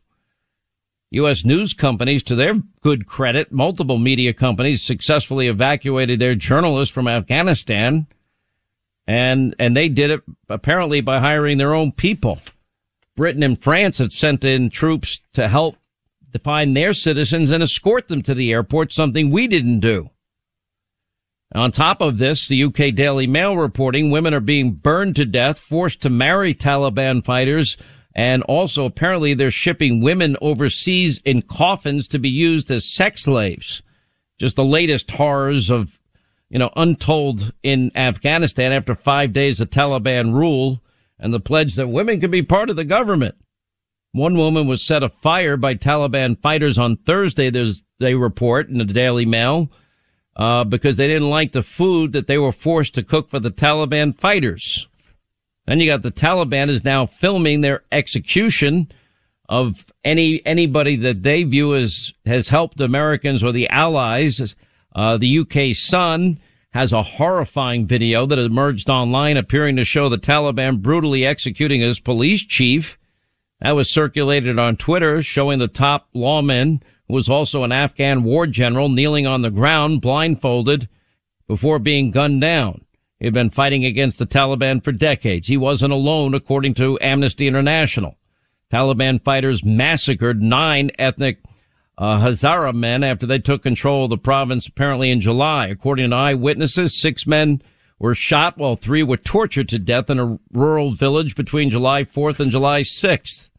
U.S. 1.12 1.44
news 1.44 1.74
companies, 1.74 2.24
to 2.24 2.36
their 2.36 2.56
good 2.82 3.06
credit, 3.06 3.52
multiple 3.52 3.98
media 3.98 4.32
companies 4.34 4.82
successfully 4.82 5.48
evacuated 5.48 6.20
their 6.20 6.36
journalists 6.36 6.94
from 6.94 7.08
Afghanistan 7.08 8.08
and 9.08 9.56
and 9.60 9.76
they 9.76 9.90
did 9.90 10.12
it 10.12 10.22
apparently 10.50 11.02
by 11.02 11.20
hiring 11.20 11.58
their 11.58 11.74
own 11.74 11.92
people. 11.92 12.40
Britain 13.16 13.44
and 13.44 13.62
France 13.62 13.98
had 13.98 14.12
sent 14.12 14.44
in 14.44 14.70
troops 14.70 15.20
to 15.34 15.48
help 15.48 15.76
define 16.32 16.74
their 16.74 16.94
citizens 16.94 17.52
and 17.52 17.62
escort 17.62 18.08
them 18.08 18.22
to 18.22 18.34
the 18.34 18.54
airport, 18.54 18.94
something 18.94 19.30
we 19.30 19.48
didn't 19.48 19.82
do. 19.82 20.10
On 21.54 21.72
top 21.72 22.02
of 22.02 22.18
this, 22.18 22.48
the 22.48 22.64
UK 22.64 22.96
Daily 22.96 23.28
Mail 23.28 23.58
reporting 23.58 24.10
women 24.10 24.34
are 24.34 24.40
being 24.40 24.72
burned 24.72 25.16
to 25.18 25.26
death, 25.26 25.60
forced 25.60 26.02
to 26.02 26.10
marry 26.10 26.54
Taliban 26.54 27.24
fighters, 27.24 27.76
and 28.16 28.42
also 28.44 28.86
apparently 28.86 29.34
they're 29.34 29.52
shipping 29.52 30.02
women 30.02 30.38
overseas 30.42 31.20
in 31.26 31.42
coffins 31.42 32.08
to 32.10 32.20
be 32.20 32.30
used 32.30 32.72
as 32.72 32.86
sex 32.86 33.24
slaves. 33.24 33.82
Just 34.40 34.56
the 34.56 34.64
latest 34.64 35.12
horrors 35.12 35.70
of 35.70 36.00
you 36.52 36.60
know, 36.60 36.70
untold 36.76 37.54
in 37.64 37.92
Afghanistan 37.96 38.74
after 38.74 38.94
five 38.94 39.32
days 39.32 39.62
of 39.62 39.70
Taliban 39.70 40.34
rule 40.34 40.84
and 41.18 41.34
the 41.34 41.40
pledge 41.40 41.76
that 41.76 41.88
women 41.88 42.20
could 42.20 42.30
be 42.30 42.44
part 42.44 42.70
of 42.70 42.76
the 42.76 42.84
government. 42.84 43.36
One 44.12 44.36
woman 44.38 44.68
was 44.68 44.86
set 44.86 45.02
afire 45.02 45.56
by 45.56 45.76
Taliban 45.76 46.38
fighters 46.42 46.78
on 46.78 46.98
Thursday. 46.98 47.50
There's, 47.50 47.84
they 48.02 48.16
report 48.16 48.68
in 48.68 48.80
the 48.80 48.84
Daily 48.86 49.26
Mail, 49.26 49.72
uh, 50.36 50.64
because 50.64 50.98
they 50.98 51.08
didn't 51.08 51.30
like 51.30 51.52
the 51.52 51.64
food 51.64 52.14
that 52.14 52.28
they 52.28 52.38
were 52.38 52.52
forced 52.52 52.96
to 52.96 53.04
cook 53.04 53.30
for 53.30 53.40
the 53.40 53.52
Taliban 53.52 54.16
fighters. 54.16 54.88
Then 55.66 55.80
you 55.80 55.88
got 55.88 56.02
the 56.02 56.12
Taliban 56.12 56.70
is 56.70 56.84
now 56.84 57.06
filming 57.06 57.62
their 57.62 57.84
execution 57.92 58.92
of 59.48 59.92
any, 60.04 60.46
anybody 60.46 60.96
that 60.96 61.24
they 61.24 61.44
view 61.44 61.76
as 61.76 62.14
has 62.26 62.50
helped 62.50 62.80
Americans 62.80 63.44
or 63.44 63.52
the 63.52 63.70
allies 63.70 64.56
uh, 64.96 65.18
the 65.18 65.40
UK 65.40 65.76
Sun 65.76 66.40
has 66.74 66.94
a 66.94 67.04
horrifying 67.04 67.86
video 67.86 68.26
that 68.26 68.40
emerged 68.40 68.90
online 68.90 69.38
appearing 69.38 69.76
to 69.76 69.86
show 69.86 70.10
the 70.10 70.18
Taliban 70.18 70.82
brutally 70.82 71.26
executing 71.26 71.82
his 71.82 72.00
police 72.00 72.42
chief. 72.44 72.98
That 73.60 73.72
was 73.72 73.90
circulated 73.90 74.58
on 74.58 74.78
Twitter 74.78 75.22
showing 75.22 75.60
the 75.60 75.68
top 75.68 76.08
lawman, 76.14 76.82
who 76.82 76.91
was 77.12 77.30
also 77.30 77.64
an 77.64 77.72
Afghan 77.72 78.24
war 78.24 78.48
general, 78.48 78.90
kneeling 78.90 79.28
on 79.28 79.42
the 79.42 79.52
ground, 79.52 80.02
blindfolded, 80.02 80.88
before 81.48 81.80
being 81.80 82.12
gunned 82.12 82.42
down. 82.42 82.86
He'd 83.20 83.34
been 83.34 83.52
fighting 83.52 83.86
against 83.86 84.18
the 84.18 84.26
Taliban 84.26 84.84
for 84.84 84.92
decades. 84.92 85.48
He 85.48 85.58
wasn't 85.58 85.94
alone, 85.94 86.34
according 86.34 86.74
to 86.76 86.98
Amnesty 87.02 87.46
International. 87.46 88.18
Taliban 88.72 89.24
fighters 89.24 89.64
massacred 89.64 90.42
nine 90.42 90.90
ethnic 90.98 91.38
uh, 92.00 92.20
Hazara 92.20 92.74
men 92.74 93.04
after 93.04 93.28
they 93.28 93.38
took 93.38 93.62
control 93.62 94.06
of 94.06 94.10
the 94.10 94.18
province 94.18 94.66
apparently 94.66 95.12
in 95.12 95.22
July. 95.22 95.68
According 95.68 96.10
to 96.10 96.16
eyewitnesses, 96.16 97.00
six 97.00 97.28
men 97.28 97.62
were 98.00 98.16
shot 98.16 98.58
while 98.58 98.76
three 98.76 99.04
were 99.04 99.18
tortured 99.18 99.70
to 99.70 99.78
death 99.78 100.10
in 100.10 100.20
a 100.20 100.40
rural 100.52 100.96
village 100.96 101.36
between 101.36 101.70
July 101.70 102.04
4th 102.04 102.40
and 102.40 102.50
July 102.50 102.82
6th. 102.82 103.51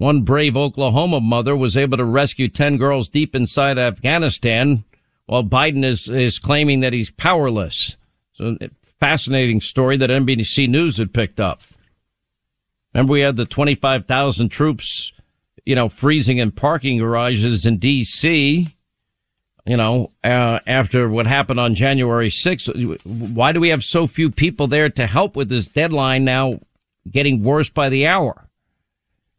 One 0.00 0.22
brave 0.22 0.56
Oklahoma 0.56 1.20
mother 1.20 1.54
was 1.54 1.76
able 1.76 1.98
to 1.98 2.06
rescue 2.06 2.48
10 2.48 2.78
girls 2.78 3.10
deep 3.10 3.36
inside 3.36 3.76
Afghanistan 3.78 4.84
while 5.26 5.44
Biden 5.44 5.84
is, 5.84 6.08
is 6.08 6.38
claiming 6.38 6.80
that 6.80 6.94
he's 6.94 7.10
powerless. 7.10 7.98
So 8.32 8.56
fascinating 8.98 9.60
story 9.60 9.98
that 9.98 10.08
NBC 10.08 10.70
News 10.70 10.96
had 10.96 11.12
picked 11.12 11.38
up. 11.38 11.60
Remember 12.94 13.12
we 13.12 13.20
had 13.20 13.36
the 13.36 13.44
25,000 13.44 14.48
troops, 14.48 15.12
you 15.66 15.74
know, 15.74 15.90
freezing 15.90 16.38
in 16.38 16.52
parking 16.52 16.96
garages 16.96 17.66
in 17.66 17.76
D.C., 17.76 18.74
you 19.66 19.76
know, 19.76 20.12
uh, 20.24 20.60
after 20.66 21.10
what 21.10 21.26
happened 21.26 21.60
on 21.60 21.74
January 21.74 22.30
6th. 22.30 23.34
Why 23.34 23.52
do 23.52 23.60
we 23.60 23.68
have 23.68 23.84
so 23.84 24.06
few 24.06 24.30
people 24.30 24.66
there 24.66 24.88
to 24.88 25.06
help 25.06 25.36
with 25.36 25.50
this 25.50 25.66
deadline 25.66 26.24
now 26.24 26.54
getting 27.10 27.44
worse 27.44 27.68
by 27.68 27.90
the 27.90 28.06
hour? 28.06 28.46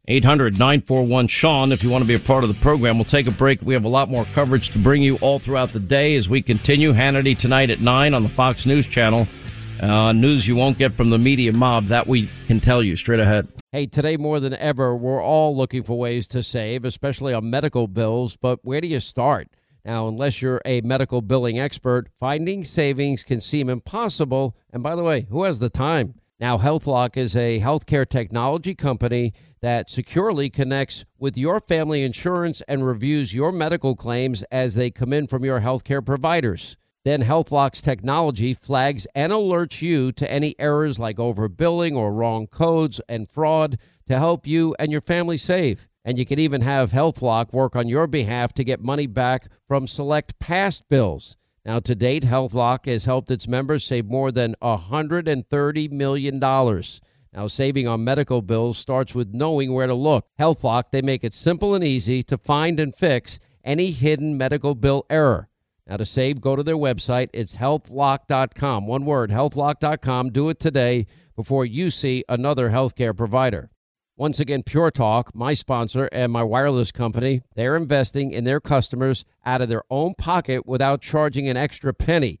800 0.08 0.58
941 0.58 1.28
Sean, 1.28 1.70
if 1.70 1.84
you 1.84 1.90
want 1.90 2.02
to 2.02 2.08
be 2.08 2.14
a 2.14 2.18
part 2.18 2.42
of 2.42 2.48
the 2.48 2.60
program. 2.60 2.98
We'll 2.98 3.04
take 3.04 3.28
a 3.28 3.30
break. 3.30 3.62
We 3.62 3.72
have 3.74 3.84
a 3.84 3.88
lot 3.88 4.08
more 4.08 4.24
coverage 4.34 4.70
to 4.70 4.78
bring 4.78 5.00
you 5.00 5.16
all 5.18 5.38
throughout 5.38 5.72
the 5.72 5.78
day 5.78 6.16
as 6.16 6.28
we 6.28 6.42
continue. 6.42 6.92
Hannity 6.92 7.38
tonight 7.38 7.70
at 7.70 7.80
9 7.80 8.12
on 8.12 8.24
the 8.24 8.28
Fox 8.28 8.66
News 8.66 8.84
Channel. 8.88 9.28
Uh, 9.80 10.10
news 10.10 10.46
you 10.46 10.56
won't 10.56 10.76
get 10.76 10.92
from 10.92 11.10
the 11.10 11.18
media 11.18 11.52
mob. 11.52 11.86
That 11.86 12.08
we 12.08 12.28
can 12.48 12.58
tell 12.58 12.82
you 12.82 12.96
straight 12.96 13.20
ahead. 13.20 13.46
Hey, 13.70 13.86
today 13.86 14.16
more 14.16 14.40
than 14.40 14.54
ever, 14.54 14.96
we're 14.96 15.22
all 15.22 15.56
looking 15.56 15.84
for 15.84 15.96
ways 15.96 16.26
to 16.28 16.42
save, 16.42 16.84
especially 16.84 17.32
on 17.32 17.48
medical 17.48 17.86
bills. 17.86 18.36
But 18.36 18.58
where 18.64 18.80
do 18.80 18.88
you 18.88 18.98
start? 18.98 19.48
Now, 19.84 20.08
unless 20.08 20.42
you're 20.42 20.60
a 20.64 20.80
medical 20.80 21.22
billing 21.22 21.60
expert, 21.60 22.08
finding 22.18 22.64
savings 22.64 23.22
can 23.22 23.40
seem 23.40 23.68
impossible. 23.68 24.56
And 24.72 24.82
by 24.82 24.96
the 24.96 25.04
way, 25.04 25.26
who 25.30 25.44
has 25.44 25.60
the 25.60 25.70
time? 25.70 26.14
Now, 26.40 26.58
HealthLock 26.58 27.16
is 27.16 27.36
a 27.36 27.60
healthcare 27.60 28.08
technology 28.08 28.74
company 28.74 29.32
that 29.62 29.88
securely 29.88 30.50
connects 30.50 31.04
with 31.18 31.38
your 31.38 31.60
family 31.60 32.02
insurance 32.02 32.60
and 32.68 32.84
reviews 32.84 33.32
your 33.32 33.52
medical 33.52 33.94
claims 33.94 34.42
as 34.50 34.74
they 34.74 34.90
come 34.90 35.12
in 35.12 35.28
from 35.28 35.44
your 35.44 35.60
healthcare 35.60 36.04
providers. 36.04 36.76
Then 37.04 37.22
HealthLock's 37.22 37.80
technology 37.82 38.54
flags 38.54 39.06
and 39.14 39.32
alerts 39.32 39.80
you 39.80 40.12
to 40.12 40.30
any 40.30 40.54
errors 40.58 40.98
like 40.98 41.16
overbilling 41.16 41.96
or 41.96 42.12
wrong 42.12 42.46
codes 42.46 43.00
and 43.08 43.30
fraud 43.30 43.78
to 44.06 44.18
help 44.18 44.46
you 44.46 44.76
and 44.78 44.92
your 44.92 45.00
family 45.00 45.36
save. 45.36 45.88
And 46.04 46.18
you 46.18 46.26
can 46.26 46.38
even 46.38 46.60
have 46.60 46.90
HealthLock 46.90 47.52
work 47.52 47.76
on 47.76 47.88
your 47.88 48.06
behalf 48.06 48.52
to 48.54 48.64
get 48.64 48.80
money 48.80 49.06
back 49.06 49.46
from 49.66 49.86
select 49.86 50.38
past 50.38 50.88
bills. 50.88 51.36
Now, 51.64 51.78
to 51.80 51.94
date, 51.94 52.24
HealthLock 52.24 52.86
has 52.86 53.04
helped 53.04 53.30
its 53.30 53.46
members 53.46 53.84
save 53.84 54.06
more 54.06 54.32
than 54.32 54.56
$130 54.60 55.90
million. 55.92 56.40
Now, 57.34 57.46
saving 57.46 57.88
on 57.88 58.04
medical 58.04 58.42
bills 58.42 58.76
starts 58.76 59.14
with 59.14 59.32
knowing 59.32 59.72
where 59.72 59.86
to 59.86 59.94
look. 59.94 60.26
HealthLock, 60.38 60.90
they 60.90 61.00
make 61.00 61.24
it 61.24 61.32
simple 61.32 61.74
and 61.74 61.82
easy 61.82 62.22
to 62.24 62.36
find 62.36 62.78
and 62.78 62.94
fix 62.94 63.38
any 63.64 63.90
hidden 63.90 64.36
medical 64.36 64.74
bill 64.74 65.06
error. 65.08 65.48
Now, 65.86 65.96
to 65.96 66.04
save, 66.04 66.40
go 66.40 66.56
to 66.56 66.62
their 66.62 66.76
website. 66.76 67.30
It's 67.32 67.56
healthlock.com. 67.56 68.86
One 68.86 69.04
word, 69.04 69.30
healthlock.com. 69.30 70.30
Do 70.30 70.48
it 70.50 70.60
today 70.60 71.06
before 71.34 71.64
you 71.64 71.90
see 71.90 72.22
another 72.28 72.70
healthcare 72.70 73.16
provider. 73.16 73.70
Once 74.14 74.38
again, 74.38 74.62
Pure 74.62 74.90
Talk, 74.90 75.34
my 75.34 75.54
sponsor 75.54 76.08
and 76.12 76.30
my 76.30 76.42
wireless 76.42 76.92
company, 76.92 77.40
they're 77.56 77.76
investing 77.76 78.30
in 78.30 78.44
their 78.44 78.60
customers 78.60 79.24
out 79.44 79.62
of 79.62 79.70
their 79.70 79.82
own 79.90 80.14
pocket 80.18 80.66
without 80.66 81.00
charging 81.00 81.48
an 81.48 81.56
extra 81.56 81.94
penny. 81.94 82.40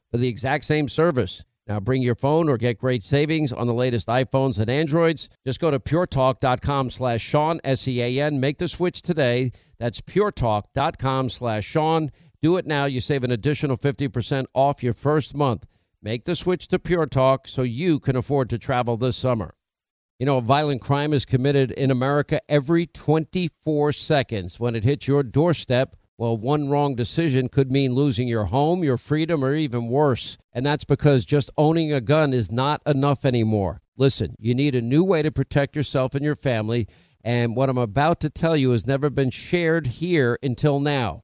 for 0.11 0.17
the 0.17 0.27
exact 0.27 0.65
same 0.65 0.87
service. 0.87 1.43
Now 1.67 1.79
bring 1.79 2.01
your 2.01 2.15
phone 2.15 2.49
or 2.49 2.57
get 2.57 2.77
great 2.77 3.03
savings 3.03 3.53
on 3.53 3.67
the 3.67 3.73
latest 3.73 4.07
iPhones 4.07 4.59
and 4.59 4.69
Androids. 4.69 5.29
Just 5.45 5.59
go 5.59 5.71
to 5.71 5.79
puretalk.com 5.79 6.89
slash 6.89 7.21
Sean, 7.21 7.61
S-E-A-N. 7.63 8.39
Make 8.39 8.57
the 8.57 8.67
switch 8.67 9.01
today. 9.01 9.51
That's 9.79 10.01
puretalk.com 10.01 11.29
slash 11.29 11.65
Sean. 11.65 12.11
Do 12.41 12.57
it 12.57 12.65
now. 12.65 12.85
You 12.85 12.99
save 12.99 13.23
an 13.23 13.31
additional 13.31 13.77
50% 13.77 14.45
off 14.53 14.83
your 14.83 14.93
first 14.93 15.35
month. 15.35 15.65
Make 16.01 16.25
the 16.25 16.35
switch 16.35 16.67
to 16.69 16.79
Pure 16.79 17.05
Talk 17.07 17.47
so 17.47 17.61
you 17.61 17.99
can 17.99 18.15
afford 18.15 18.49
to 18.49 18.57
travel 18.57 18.97
this 18.97 19.15
summer. 19.15 19.53
You 20.17 20.25
know, 20.25 20.39
violent 20.39 20.81
crime 20.81 21.13
is 21.13 21.25
committed 21.25 21.71
in 21.71 21.89
America 21.89 22.41
every 22.49 22.87
24 22.87 23.91
seconds. 23.91 24.59
When 24.59 24.75
it 24.75 24.83
hits 24.83 25.07
your 25.07 25.23
doorstep, 25.23 25.95
well, 26.21 26.37
one 26.37 26.69
wrong 26.69 26.93
decision 26.93 27.49
could 27.49 27.71
mean 27.71 27.95
losing 27.95 28.27
your 28.27 28.45
home, 28.45 28.83
your 28.83 28.97
freedom, 28.97 29.43
or 29.43 29.55
even 29.55 29.87
worse. 29.87 30.37
And 30.53 30.63
that's 30.63 30.83
because 30.83 31.25
just 31.25 31.49
owning 31.57 31.91
a 31.91 31.99
gun 31.99 32.31
is 32.31 32.51
not 32.51 32.79
enough 32.85 33.25
anymore. 33.25 33.81
Listen, 33.97 34.35
you 34.37 34.53
need 34.53 34.75
a 34.75 34.83
new 34.83 35.03
way 35.03 35.23
to 35.23 35.31
protect 35.31 35.75
yourself 35.75 36.13
and 36.13 36.23
your 36.23 36.35
family. 36.35 36.87
And 37.23 37.55
what 37.55 37.69
I'm 37.69 37.79
about 37.79 38.19
to 38.19 38.29
tell 38.29 38.55
you 38.55 38.69
has 38.69 38.85
never 38.85 39.09
been 39.09 39.31
shared 39.31 39.87
here 39.87 40.37
until 40.43 40.79
now. 40.79 41.23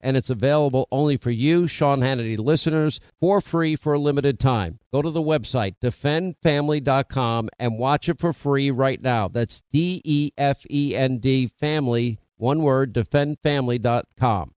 and 0.00 0.16
it's 0.16 0.30
available 0.30 0.88
only 0.90 1.16
for 1.16 1.30
you, 1.30 1.66
Sean 1.66 2.00
Hannity 2.00 2.38
listeners, 2.38 3.00
for 3.20 3.40
free 3.40 3.76
for 3.76 3.92
a 3.92 3.98
limited 3.98 4.38
time. 4.38 4.78
Go 4.92 5.02
to 5.02 5.10
the 5.10 5.22
website, 5.22 5.74
defendfamily.com, 5.82 7.48
and 7.58 7.78
watch 7.78 8.08
it 8.08 8.18
for 8.18 8.32
free 8.32 8.70
right 8.70 9.00
now. 9.00 9.28
That's 9.28 9.62
D 9.72 10.00
E 10.04 10.32
F 10.36 10.64
E 10.70 10.94
N 10.96 11.18
D 11.18 11.46
family, 11.46 12.18
one 12.36 12.62
word, 12.62 12.92
defendfamily.com. 12.92 14.54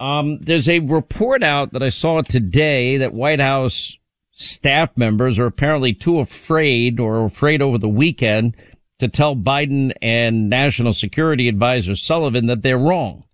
Um, 0.00 0.38
there's 0.38 0.68
a 0.68 0.78
report 0.80 1.42
out 1.42 1.72
that 1.72 1.82
I 1.82 1.88
saw 1.88 2.22
today 2.22 2.98
that 2.98 3.12
White 3.12 3.40
House 3.40 3.96
staff 4.32 4.96
members 4.96 5.38
are 5.38 5.46
apparently 5.46 5.92
too 5.92 6.20
afraid 6.20 7.00
or 7.00 7.24
afraid 7.24 7.60
over 7.60 7.76
the 7.76 7.88
weekend 7.88 8.56
to 9.00 9.08
tell 9.08 9.34
Biden 9.34 9.92
and 10.00 10.48
National 10.48 10.92
Security 10.92 11.48
Advisor 11.48 11.96
Sullivan 11.96 12.46
that 12.46 12.62
they're 12.62 12.78
wrong 12.78 13.24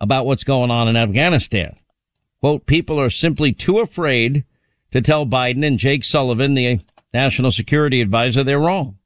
about 0.00 0.26
what's 0.26 0.44
going 0.44 0.70
on 0.70 0.88
in 0.88 0.96
Afghanistan. 0.96 1.74
Quote, 2.40 2.66
people 2.66 2.98
are 2.98 3.10
simply 3.10 3.52
too 3.52 3.80
afraid 3.80 4.44
to 4.92 5.00
tell 5.00 5.26
Biden 5.26 5.64
and 5.64 5.78
Jake 5.78 6.04
Sullivan, 6.04 6.54
the 6.54 6.80
national 7.12 7.50
security 7.50 8.00
advisor, 8.00 8.42
they're 8.42 8.58
wrong. 8.58 8.96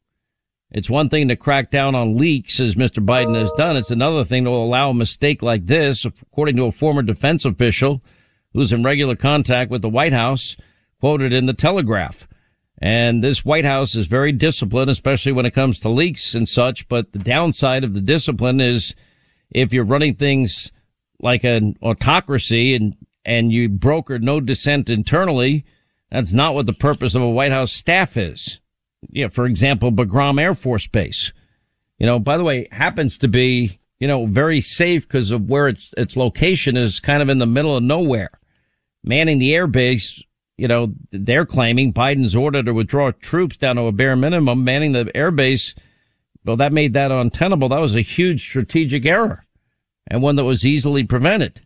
It's 0.70 0.90
one 0.90 1.09
thing 1.09 1.28
to 1.28 1.37
crack 1.37 1.70
down 1.70 1.94
on 1.94 2.16
leaks, 2.16 2.59
as 2.59 2.74
Mr. 2.74 3.04
Biden 3.04 3.37
has 3.37 3.52
done. 3.52 3.76
It's 3.76 3.90
another 3.90 4.24
thing 4.24 4.44
to 4.44 4.50
allow 4.50 4.90
a 4.90 4.94
mistake 4.94 5.42
like 5.42 5.66
this, 5.66 6.04
according 6.04 6.57
to 6.57 6.64
a 6.64 6.72
former 6.72 7.02
defense 7.02 7.44
official 7.44 8.02
who's 8.52 8.72
in 8.72 8.83
regular 8.83 9.14
contact 9.14 9.70
with 9.70 9.83
the 9.83 9.88
White 9.88 10.12
House, 10.12 10.57
quoted 11.00 11.33
in 11.33 11.46
the 11.46 11.52
Telegraph. 11.52 12.26
And 12.78 13.22
this 13.22 13.44
White 13.44 13.64
House 13.64 13.94
is 13.94 14.07
very 14.07 14.33
disciplined, 14.33 14.90
especially 14.90 15.33
when 15.33 15.46
it 15.46 15.54
comes 15.54 15.80
to 15.80 15.88
leaks 15.88 16.35
and 16.35 16.48
such. 16.48 16.88
But 16.88 17.12
the 17.12 17.18
downside 17.18 17.85
of 17.85 17.94
the 17.94 18.00
discipline 18.00 18.61
is 18.61 18.94
if 19.50 19.72
you're 19.72 19.85
running 19.85 20.14
things 20.14 20.72
like 21.24 21.42
an 21.42 21.76
autocracy 21.82 22.74
and, 22.74 22.94
and 23.24 23.50
you 23.50 23.68
broker 23.68 24.18
no 24.18 24.40
dissent 24.40 24.90
internally, 24.90 25.64
that's 26.10 26.34
not 26.34 26.54
what 26.54 26.66
the 26.66 26.72
purpose 26.74 27.14
of 27.14 27.22
a 27.22 27.28
White 27.28 27.50
House 27.50 27.72
staff 27.72 28.16
is. 28.16 28.60
Yeah, 29.08 29.28
for 29.28 29.46
example, 29.46 29.90
Bagram 29.90 30.40
Air 30.40 30.54
Force 30.54 30.87
Base. 30.87 31.32
You 31.98 32.06
know, 32.06 32.18
by 32.18 32.37
the 32.37 32.44
way, 32.44 32.68
happens 32.70 33.16
to 33.18 33.28
be, 33.28 33.80
you 33.98 34.06
know, 34.06 34.26
very 34.26 34.60
safe 34.60 35.08
because 35.08 35.30
of 35.30 35.48
where 35.48 35.66
its, 35.66 35.94
its 35.96 36.14
location 36.14 36.76
is 36.76 37.00
kind 37.00 37.22
of 37.22 37.30
in 37.30 37.38
the 37.38 37.46
middle 37.46 37.74
of 37.74 37.82
nowhere. 37.82 38.30
Manning 39.02 39.38
the 39.38 39.52
airbase, 39.52 40.22
you 40.58 40.68
know, 40.68 40.92
they're 41.10 41.46
claiming 41.46 41.92
Biden's 41.92 42.37
order 42.37 42.62
to 42.62 42.74
withdraw 42.74 43.12
troops 43.12 43.56
down 43.56 43.76
to 43.76 43.82
a 43.82 43.92
bare 43.92 44.16
minimum, 44.16 44.62
manning 44.62 44.92
the 44.92 45.06
airbase. 45.06 45.74
Well, 46.44 46.56
that 46.56 46.72
made 46.72 46.92
that 46.92 47.10
untenable. 47.10 47.70
That 47.70 47.80
was 47.80 47.94
a 47.94 48.02
huge 48.02 48.42
strategic 48.42 49.06
error 49.06 49.44
and 50.09 50.23
one 50.23 50.37
that 50.37 50.45
was 50.45 50.64
easily 50.64 51.05
prevented. 51.05 51.61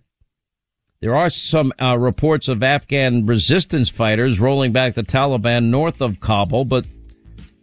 There 1.00 1.14
are 1.14 1.30
some 1.30 1.72
uh, 1.80 1.96
reports 1.96 2.48
of 2.48 2.62
Afghan 2.62 3.26
resistance 3.26 3.88
fighters 3.88 4.40
rolling 4.40 4.72
back 4.72 4.94
the 4.94 5.02
Taliban 5.02 5.64
north 5.64 6.00
of 6.00 6.20
Kabul, 6.20 6.64
but 6.64 6.86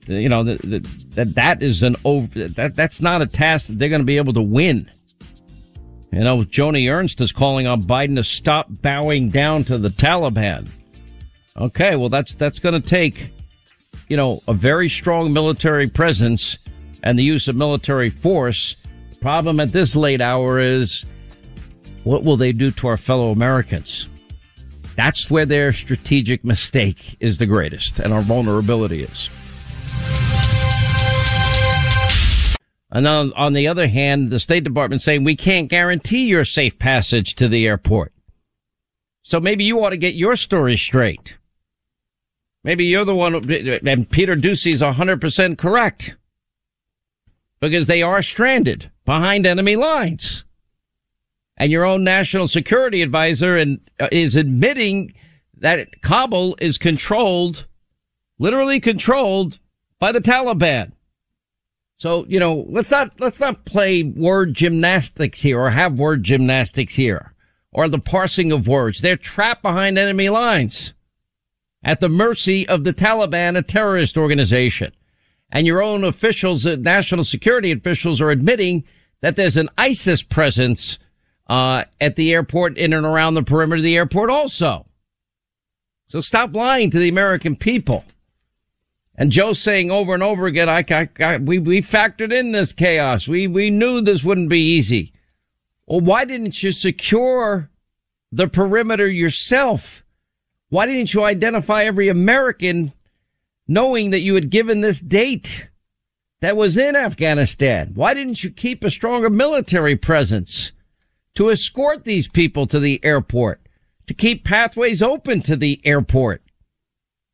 you 0.08 0.30
know, 0.30 0.44
that 0.44 1.34
that 1.36 1.64
is 1.64 1.84
an 1.84 1.96
over, 2.06 2.48
that, 2.48 2.76
that's 2.76 3.02
not 3.02 3.22
a 3.22 3.26
task 3.26 3.68
that 3.68 3.80
they're 3.80 3.90
going 3.90 4.02
to 4.02 4.06
be 4.06 4.18
able 4.18 4.34
to 4.34 4.42
win. 4.42 4.90
You 6.12 6.24
know, 6.24 6.44
Joni 6.44 6.90
Ernst 6.90 7.20
is 7.20 7.34
calling 7.34 7.68
on 7.68 7.84
Biden 7.84 8.16
to 8.16 8.24
stop 8.24 8.68
bowing 8.70 9.30
down 9.30 9.66
to 9.66 9.78
the 9.78 9.90
Taliban. 9.90 10.70
Okay, 11.58 11.96
well, 11.96 12.10
that's, 12.10 12.36
that's 12.36 12.60
going 12.60 12.80
to 12.80 12.88
take, 12.88 13.34
you 14.08 14.16
know, 14.16 14.42
a 14.48 14.54
very 14.54 14.88
strong 14.88 15.34
military 15.34 15.90
presence 15.90 16.58
and 17.04 17.20
the 17.20 17.24
use 17.24 17.48
of 17.48 17.56
military 17.56 18.10
force. 18.10 18.76
Problem 19.21 19.60
at 19.60 19.71
this 19.71 19.95
late 19.95 20.21
hour 20.21 20.60
is 20.60 21.06
what 22.04 22.23
will 22.23 22.38
they 22.38 22.51
do 22.51 22.71
to 22.71 22.88
our 22.88 22.97
fellow 22.97 23.32
Americans? 23.32 24.08
That's 24.95 25.30
where 25.30 25.45
their 25.45 25.73
strategic 25.73 26.45
mistake 26.45 27.17
is 27.19 27.38
the 27.38 27.45
greatest 27.45 27.99
and 27.99 28.13
our 28.13 28.21
vulnerability 28.21 29.04
is. 29.04 29.30
And 32.91 33.06
on, 33.08 33.34
on 33.34 33.54
the 33.54 33.67
other 33.67 33.88
hand, 33.88 34.30
the 34.30 34.39
State 34.39 34.63
Department 34.63 35.01
saying 35.01 35.23
we 35.23 35.36
can't 35.36 35.67
guarantee 35.67 36.28
your 36.28 36.45
safe 36.45 36.80
passage 36.80 37.36
to 37.36 37.49
the 37.49 37.67
airport. 37.67 38.13
So 39.23 39.39
maybe 39.39 39.65
you 39.65 39.84
ought 39.84 39.89
to 39.89 39.97
get 39.97 40.15
your 40.15 40.36
story 40.36 40.78
straight. 40.78 41.36
Maybe 42.63 42.86
you're 42.86 43.04
the 43.04 43.15
one, 43.15 43.36
and 43.36 44.10
Peter 44.10 44.36
Doocy's 44.36 44.82
100% 44.82 45.58
correct. 45.58 46.15
Because 47.60 47.88
they 47.88 48.01
are 48.01 48.21
stranded 48.21 48.91
behind 49.06 49.46
enemy 49.46 49.76
lines. 49.76 50.44
And 51.58 51.72
your 51.72 51.86
own 51.86 52.04
national 52.04 52.48
security 52.48 53.02
advisor 53.02 53.56
and, 53.56 53.80
uh, 54.00 54.10
is 54.12 54.36
admitting 54.36 55.13
that 55.58 56.02
Kabul 56.02 56.58
is 56.60 56.78
controlled, 56.78 57.65
literally 58.39 58.80
controlled 58.80 59.60
by 60.00 60.12
the 60.12 60.20
Taliban. 60.20 60.91
So, 61.98 62.26
you 62.28 62.39
know, 62.39 62.65
let's 62.68 62.91
not, 62.91 63.20
let's 63.22 63.39
not 63.39 63.63
play 63.63 64.04
word 64.04 64.54
gymnastics 64.54 65.41
here 65.41 65.62
or 65.62 65.70
have 65.70 65.94
word 65.94 66.24
gymnastics 66.24 66.96
here 66.96 67.34
or 67.72 67.88
the 67.88 68.00
parsing 68.00 68.52
of 68.52 68.68
words. 68.68 69.00
They're 69.00 69.15
trapped 69.15 69.62
behind 69.62 69.98
enemy 69.98 70.28
lines 70.30 70.94
at 71.84 72.02
the 72.02 72.10
mercy 72.10 72.68
of 72.68 72.84
the 72.84 72.94
Taliban, 72.94 73.58
a 73.58 73.62
terrorist 73.62 74.18
organization. 74.18 74.91
And 75.51 75.67
your 75.67 75.81
own 75.81 76.03
officials, 76.03 76.65
uh, 76.65 76.75
national 76.79 77.23
security 77.23 77.71
officials 77.71 78.19
are 78.19 78.31
admitting 78.31 78.84
that 79.21 79.36
there's 79.36 79.58
an 79.58 79.69
ISIS 79.77 80.23
presence, 80.23 80.99
uh, 81.47 81.84
at 82.01 82.15
the 82.15 82.34
airport 82.34 82.77
in 82.77 82.93
and 82.93 83.05
around 83.05 83.36
the 83.36 83.43
perimeter 83.43 83.77
of 83.77 83.84
the 83.84 83.95
airport 83.95 84.29
also. 84.29 84.86
So 86.08 86.21
stop 86.21 86.55
lying 86.55 86.91
to 86.91 86.99
the 86.99 87.10
American 87.10 87.55
people. 87.55 88.03
And 89.17 89.31
Joe's 89.31 89.60
saying 89.62 89.91
over 89.91 90.13
and 90.13 90.23
over 90.23 90.45
again, 90.45 90.69
I, 90.69 90.84
I, 90.89 91.10
I, 91.23 91.38
we, 91.38 91.58
we 91.58 91.81
factored 91.81 92.34
in 92.34 92.51
this 92.51 92.73
chaos. 92.73 93.27
We, 93.27 93.47
we 93.47 93.69
knew 93.69 94.01
this 94.01 94.23
wouldn't 94.23 94.49
be 94.49 94.60
easy. 94.60 95.13
Well, 95.88 96.01
why 96.01 96.25
didn't 96.25 96.62
you 96.62 96.71
secure 96.71 97.69
the 98.31 98.47
perimeter 98.47 99.08
yourself? 99.08 100.03
Why 100.69 100.86
didn't 100.86 101.13
you 101.13 101.23
identify 101.23 101.84
every 101.84 102.10
American 102.10 102.91
knowing 103.67 104.12
that 104.12 104.21
you 104.21 104.36
had 104.36 104.49
given 104.49 104.82
this 104.82 104.99
date 104.99 105.69
that 106.41 106.58
was 106.58 106.78
in 106.78 106.95
Afghanistan? 106.95 107.91
Why 107.95 108.13
didn't 108.13 108.43
you 108.43 108.49
keep 108.49 108.84
a 108.84 108.91
stronger 108.91 109.30
military 109.30 109.95
presence 109.95 110.71
to 111.36 111.49
escort 111.49 112.04
these 112.04 112.28
people 112.28 112.67
to 112.67 112.80
the 112.80 113.04
airport, 113.04 113.62
to 114.08 114.13
keep 114.13 114.43
pathways 114.43 115.01
open 115.01 115.41
to 115.41 115.56
the 115.56 115.82
airport? 115.84 116.41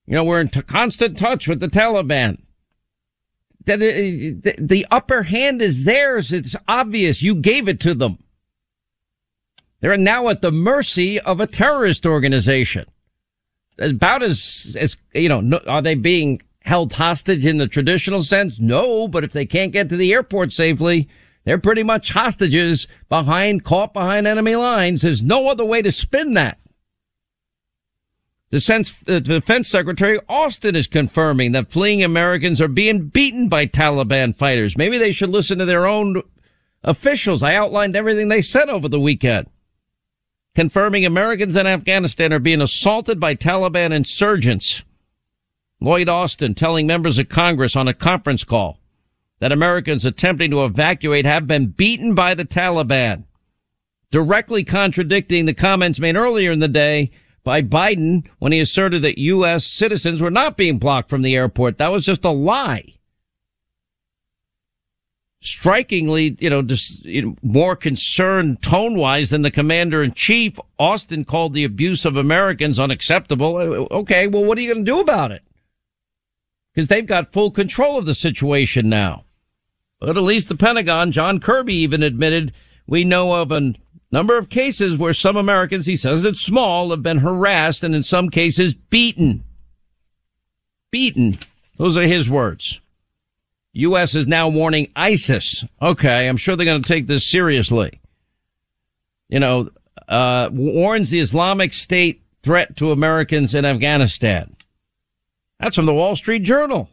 You 0.05 0.15
know, 0.15 0.23
we're 0.23 0.41
in 0.41 0.49
t- 0.49 0.61
constant 0.61 1.17
touch 1.17 1.47
with 1.47 1.59
the 1.59 1.67
Taliban. 1.67 2.41
That 3.65 3.75
uh, 3.75 3.85
the, 3.85 4.55
the 4.59 4.87
upper 4.89 5.23
hand 5.23 5.61
is 5.61 5.83
theirs. 5.83 6.33
It's 6.33 6.55
obvious. 6.67 7.21
You 7.21 7.35
gave 7.35 7.67
it 7.67 7.79
to 7.81 7.93
them. 7.93 8.17
They're 9.81 9.97
now 9.97 10.29
at 10.29 10.41
the 10.41 10.51
mercy 10.51 11.19
of 11.19 11.39
a 11.39 11.47
terrorist 11.47 12.05
organization. 12.05 12.85
About 13.81 14.23
as, 14.23 14.77
as, 14.79 14.95
you 15.13 15.29
know, 15.29 15.41
no, 15.41 15.59
are 15.67 15.81
they 15.81 15.95
being 15.95 16.41
held 16.63 16.93
hostage 16.93 17.45
in 17.45 17.57
the 17.57 17.67
traditional 17.67 18.21
sense? 18.21 18.59
No, 18.59 19.07
but 19.07 19.23
if 19.23 19.33
they 19.33 19.45
can't 19.45 19.73
get 19.73 19.89
to 19.89 19.97
the 19.97 20.13
airport 20.13 20.53
safely, 20.53 21.09
they're 21.43 21.57
pretty 21.57 21.83
much 21.83 22.13
hostages 22.13 22.87
behind, 23.09 23.63
caught 23.63 23.93
behind 23.93 24.27
enemy 24.27 24.55
lines. 24.55 25.01
There's 25.01 25.23
no 25.23 25.49
other 25.49 25.65
way 25.65 25.81
to 25.81 25.91
spin 25.91 26.35
that. 26.35 26.59
Defense, 28.51 28.93
uh, 29.07 29.19
Defense 29.19 29.69
Secretary 29.69 30.19
Austin 30.27 30.75
is 30.75 30.85
confirming 30.85 31.53
that 31.53 31.71
fleeing 31.71 32.03
Americans 32.03 32.59
are 32.59 32.67
being 32.67 33.07
beaten 33.07 33.47
by 33.47 33.65
Taliban 33.65 34.37
fighters. 34.37 34.77
Maybe 34.77 34.97
they 34.97 35.13
should 35.13 35.29
listen 35.29 35.57
to 35.57 35.65
their 35.65 35.87
own 35.87 36.21
officials. 36.83 37.43
I 37.43 37.55
outlined 37.55 37.95
everything 37.95 38.27
they 38.27 38.41
said 38.41 38.69
over 38.69 38.89
the 38.89 38.99
weekend. 38.99 39.47
Confirming 40.53 41.05
Americans 41.05 41.55
in 41.55 41.65
Afghanistan 41.65 42.33
are 42.33 42.39
being 42.39 42.61
assaulted 42.61 43.19
by 43.19 43.35
Taliban 43.35 43.93
insurgents. 43.93 44.83
Lloyd 45.79 46.09
Austin 46.09 46.53
telling 46.53 46.85
members 46.85 47.17
of 47.17 47.29
Congress 47.29 47.75
on 47.75 47.87
a 47.87 47.93
conference 47.93 48.43
call 48.43 48.77
that 49.39 49.53
Americans 49.53 50.05
attempting 50.05 50.51
to 50.51 50.65
evacuate 50.65 51.25
have 51.25 51.47
been 51.47 51.67
beaten 51.67 52.13
by 52.13 52.33
the 52.33 52.45
Taliban. 52.45 53.23
Directly 54.11 54.65
contradicting 54.65 55.45
the 55.45 55.53
comments 55.53 55.99
made 55.99 56.17
earlier 56.17 56.51
in 56.51 56.59
the 56.59 56.67
day 56.67 57.11
by 57.43 57.61
Biden 57.61 58.27
when 58.39 58.51
he 58.51 58.59
asserted 58.59 59.01
that 59.03 59.17
U.S. 59.17 59.65
citizens 59.65 60.21
were 60.21 60.29
not 60.29 60.57
being 60.57 60.77
blocked 60.77 61.09
from 61.09 61.21
the 61.21 61.35
airport. 61.35 61.77
That 61.77 61.93
was 61.93 62.05
just 62.05 62.25
a 62.25 62.29
lie. 62.29 62.97
Strikingly, 65.43 66.37
you 66.39 66.51
know, 66.51 66.61
just 66.61 67.03
you 67.03 67.21
know, 67.21 67.35
more 67.41 67.75
concerned 67.75 68.61
tone 68.61 68.95
wise 68.95 69.31
than 69.31 69.41
the 69.41 69.49
commander 69.49 70.03
in 70.03 70.13
chief, 70.13 70.59
Austin 70.77 71.25
called 71.25 71.53
the 71.53 71.63
abuse 71.63 72.05
of 72.05 72.15
Americans 72.15 72.79
unacceptable. 72.79 73.57
Uh, 73.57 73.61
uh, 73.61 73.87
okay, 73.91 74.27
well, 74.27 74.45
what 74.45 74.57
are 74.57 74.61
you 74.61 74.71
going 74.73 74.85
to 74.85 74.91
do 74.91 74.99
about 74.99 75.31
it? 75.31 75.41
Because 76.73 76.89
they've 76.89 77.07
got 77.07 77.33
full 77.33 77.49
control 77.49 77.97
of 77.97 78.05
the 78.05 78.13
situation 78.13 78.87
now. 78.87 79.25
But 79.99 80.15
at 80.15 80.23
least 80.23 80.47
the 80.47 80.55
Pentagon, 80.55 81.11
John 81.11 81.39
Kirby 81.39 81.75
even 81.75 82.03
admitted 82.03 82.53
we 82.85 83.03
know 83.03 83.33
of 83.33 83.51
a 83.51 83.73
number 84.11 84.37
of 84.37 84.49
cases 84.49 84.97
where 84.97 85.13
some 85.13 85.37
Americans, 85.37 85.85
he 85.85 85.95
says 85.95 86.25
it's 86.25 86.41
small, 86.41 86.91
have 86.91 87.03
been 87.03 87.19
harassed 87.19 87.83
and 87.83 87.95
in 87.95 88.03
some 88.03 88.29
cases 88.29 88.73
beaten. 88.73 89.43
Beaten. 90.91 91.37
Those 91.77 91.97
are 91.97 92.03
his 92.03 92.29
words. 92.29 92.79
U.S. 93.73 94.15
is 94.15 94.27
now 94.27 94.49
warning 94.49 94.91
ISIS. 94.95 95.63
Okay, 95.81 96.27
I'm 96.27 96.37
sure 96.37 96.55
they're 96.55 96.65
going 96.65 96.81
to 96.81 96.87
take 96.87 97.07
this 97.07 97.29
seriously. 97.29 98.01
You 99.29 99.39
know, 99.39 99.69
uh, 100.07 100.49
warns 100.51 101.09
the 101.09 101.19
Islamic 101.19 101.73
State 101.73 102.21
threat 102.43 102.75
to 102.77 102.91
Americans 102.91 103.55
in 103.55 103.63
Afghanistan. 103.63 104.55
That's 105.59 105.75
from 105.75 105.85
the 105.85 105.93
Wall 105.93 106.15
Street 106.15 106.43
Journal. 106.43 106.89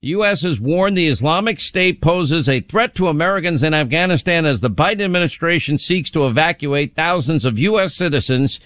U.S. 0.00 0.42
has 0.42 0.60
warned 0.60 0.96
the 0.96 1.08
Islamic 1.08 1.58
State 1.58 2.02
poses 2.02 2.46
a 2.46 2.60
threat 2.60 2.94
to 2.96 3.08
Americans 3.08 3.62
in 3.62 3.72
Afghanistan 3.72 4.44
as 4.44 4.60
the 4.60 4.70
Biden 4.70 5.00
administration 5.00 5.78
seeks 5.78 6.10
to 6.10 6.26
evacuate 6.26 6.94
thousands 6.94 7.46
of 7.46 7.58
U.S. 7.58 7.94
citizens 7.94 8.60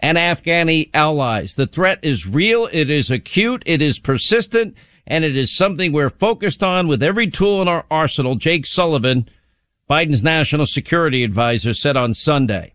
and 0.00 0.16
Afghani 0.16 0.88
allies. 0.94 1.56
The 1.56 1.66
threat 1.66 1.98
is 2.02 2.26
real. 2.26 2.68
It 2.72 2.88
is 2.88 3.10
acute. 3.10 3.62
It 3.66 3.82
is 3.82 3.98
persistent 3.98 4.74
and 5.08 5.24
it 5.24 5.36
is 5.36 5.56
something 5.56 5.90
we're 5.90 6.10
focused 6.10 6.62
on 6.62 6.86
with 6.86 7.02
every 7.02 7.26
tool 7.26 7.60
in 7.60 7.66
our 7.66 7.84
arsenal. 7.90 8.36
Jake 8.36 8.66
Sullivan, 8.66 9.28
Biden's 9.90 10.22
national 10.22 10.66
security 10.66 11.24
advisor 11.24 11.72
said 11.72 11.96
on 11.96 12.14
Sunday 12.14 12.74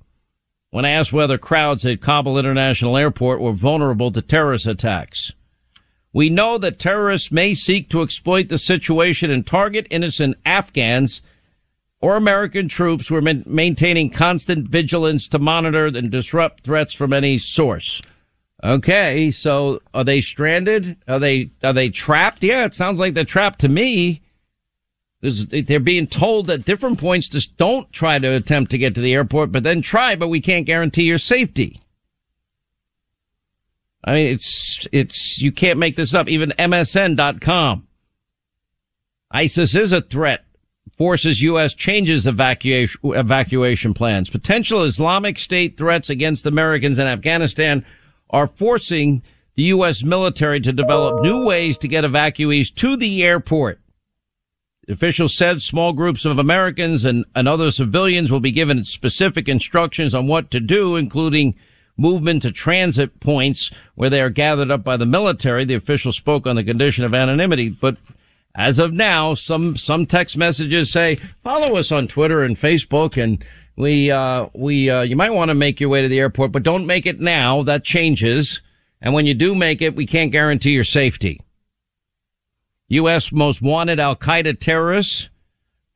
when 0.71 0.83
asked 0.83 1.13
whether 1.13 1.37
crowds 1.37 1.85
at 1.85 2.01
Kabul 2.01 2.39
International 2.39 2.97
Airport 2.97 3.39
were 3.39 3.53
vulnerable 3.53 4.11
to 4.11 4.23
terrorist 4.23 4.65
attacks. 4.65 5.31
We 6.11 6.31
know 6.31 6.57
that 6.57 6.79
terrorists 6.79 7.31
may 7.31 7.53
seek 7.53 7.89
to 7.89 8.01
exploit 8.01 8.49
the 8.49 8.57
situation 8.57 9.29
and 9.29 9.45
target 9.45 9.85
innocent 9.91 10.35
Afghans 10.43 11.21
or 12.01 12.15
American 12.15 12.67
troops 12.67 13.07
who 13.07 13.15
are 13.15 13.21
maintaining 13.21 14.09
constant 14.09 14.67
vigilance 14.67 15.27
to 15.27 15.37
monitor 15.37 15.85
and 15.85 16.09
disrupt 16.09 16.63
threats 16.63 16.93
from 16.93 17.13
any 17.13 17.37
source. 17.37 18.01
Okay, 18.63 19.29
so 19.29 19.81
are 19.93 20.05
they 20.05 20.21
stranded? 20.21 20.95
Are 21.07 21.19
they 21.19 21.51
are 21.63 21.73
they 21.73 21.89
trapped? 21.89 22.43
Yeah, 22.43 22.63
it 22.63 22.75
sounds 22.75 22.99
like 22.99 23.13
they're 23.13 23.25
trapped 23.25 23.59
to 23.59 23.69
me. 23.69 24.21
They're 25.21 25.79
being 25.79 26.07
told 26.07 26.49
at 26.49 26.65
different 26.65 26.99
points 26.99 27.29
just 27.29 27.55
don't 27.57 27.91
try 27.93 28.19
to 28.19 28.27
attempt 28.27 28.71
to 28.71 28.77
get 28.77 28.95
to 28.95 29.01
the 29.01 29.13
airport, 29.13 29.51
but 29.53 29.63
then 29.63 29.81
try, 29.81 30.15
but 30.15 30.27
we 30.27 30.41
can't 30.41 30.65
guarantee 30.65 31.03
your 31.03 31.17
safety. 31.17 31.79
I 34.03 34.13
mean, 34.13 34.27
it's, 34.33 34.85
it's, 34.91 35.41
you 35.41 35.53
can't 35.53 35.79
make 35.79 35.95
this 35.95 36.13
up. 36.13 36.27
Even 36.27 36.53
MSN.com. 36.59 37.87
ISIS 39.31 39.75
is 39.75 39.93
a 39.93 40.01
threat. 40.01 40.43
Forces 40.97 41.41
U.S. 41.41 41.73
changes 41.73 42.27
evacuation, 42.27 42.99
evacuation 43.03 43.93
plans. 43.93 44.29
Potential 44.29 44.83
Islamic 44.83 45.39
State 45.39 45.77
threats 45.77 46.09
against 46.09 46.45
Americans 46.45 46.99
in 46.99 47.07
Afghanistan 47.07 47.85
are 48.33 48.47
forcing 48.47 49.21
the 49.55 49.63
U.S. 49.63 50.03
military 50.03 50.59
to 50.59 50.73
develop 50.73 51.21
new 51.21 51.45
ways 51.45 51.77
to 51.77 51.87
get 51.87 52.03
evacuees 52.03 52.73
to 52.75 52.97
the 52.97 53.23
airport. 53.23 53.79
Officials 54.89 55.37
said 55.37 55.61
small 55.61 55.93
groups 55.93 56.25
of 56.25 56.39
Americans 56.39 57.05
and, 57.05 57.23
and 57.35 57.47
other 57.47 57.71
civilians 57.71 58.31
will 58.31 58.41
be 58.41 58.51
given 58.51 58.83
specific 58.83 59.47
instructions 59.47 60.13
on 60.13 60.27
what 60.27 60.51
to 60.51 60.59
do, 60.59 60.97
including 60.97 61.55
movement 61.95 62.41
to 62.41 62.51
transit 62.51 63.19
points 63.19 63.69
where 63.95 64.09
they 64.09 64.19
are 64.19 64.29
gathered 64.29 64.71
up 64.71 64.83
by 64.83 64.97
the 64.97 65.05
military. 65.05 65.63
The 65.63 65.75
official 65.75 66.11
spoke 66.11 66.47
on 66.47 66.55
the 66.55 66.63
condition 66.63 67.05
of 67.05 67.13
anonymity, 67.13 67.69
but 67.69 67.97
as 68.55 68.77
of 68.77 68.91
now, 68.91 69.35
some, 69.35 69.77
some 69.77 70.05
text 70.05 70.35
messages 70.35 70.91
say, 70.91 71.15
follow 71.41 71.75
us 71.77 71.91
on 71.91 72.07
Twitter 72.07 72.43
and 72.43 72.55
Facebook 72.55 73.21
and 73.21 73.43
we, 73.75 74.11
uh, 74.11 74.47
we, 74.53 74.89
uh, 74.89 75.01
you 75.01 75.15
might 75.15 75.33
want 75.33 75.49
to 75.49 75.55
make 75.55 75.79
your 75.79 75.89
way 75.89 76.01
to 76.01 76.07
the 76.07 76.19
airport, 76.19 76.51
but 76.51 76.63
don't 76.63 76.85
make 76.85 77.05
it 77.05 77.19
now. 77.19 77.63
That 77.63 77.83
changes. 77.83 78.61
And 79.01 79.13
when 79.13 79.25
you 79.25 79.33
do 79.33 79.55
make 79.55 79.81
it, 79.81 79.95
we 79.95 80.05
can't 80.05 80.31
guarantee 80.31 80.71
your 80.71 80.83
safety. 80.83 81.41
U.S. 82.89 83.31
most 83.31 83.61
wanted 83.61 83.99
Al 83.99 84.15
Qaeda 84.15 84.59
terrorist 84.59 85.29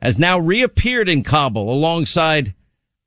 has 0.02 0.18
now 0.18 0.40
reappeared 0.40 1.10
in 1.10 1.24
Kabul 1.24 1.72
alongside 1.72 2.54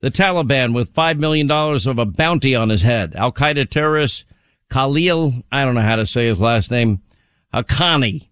the 0.01 0.11
Taliban 0.11 0.75
with 0.75 0.95
$5 0.95 1.19
million 1.19 1.51
of 1.51 1.99
a 1.99 2.07
bounty 2.07 2.55
on 2.55 2.69
his 2.69 2.83
head. 2.83 3.15
Al 3.17 3.33
Qaeda 3.33 3.69
terrorist 3.69 4.25
Khalil, 4.71 5.35
I 5.51 5.65
don't 5.65 5.75
know 5.75 5.81
how 5.81 5.97
to 5.97 6.07
say 6.07 6.29
his 6.29 6.39
last 6.39 6.71
name, 6.71 7.01
Haqqani, 7.53 8.29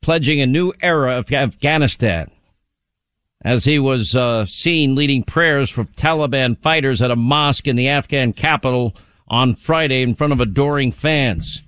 pledging 0.00 0.40
a 0.40 0.46
new 0.46 0.72
era 0.80 1.18
of 1.18 1.30
Afghanistan 1.30 2.30
as 3.44 3.66
he 3.66 3.78
was 3.78 4.16
uh, 4.16 4.46
seen 4.46 4.94
leading 4.94 5.22
prayers 5.22 5.68
for 5.68 5.84
Taliban 5.84 6.58
fighters 6.60 7.02
at 7.02 7.10
a 7.10 7.16
mosque 7.16 7.68
in 7.68 7.76
the 7.76 7.88
Afghan 7.88 8.32
capital 8.32 8.96
on 9.28 9.54
Friday 9.54 10.02
in 10.02 10.14
front 10.14 10.32
of 10.32 10.40
adoring 10.40 10.90
fans. 10.90 11.62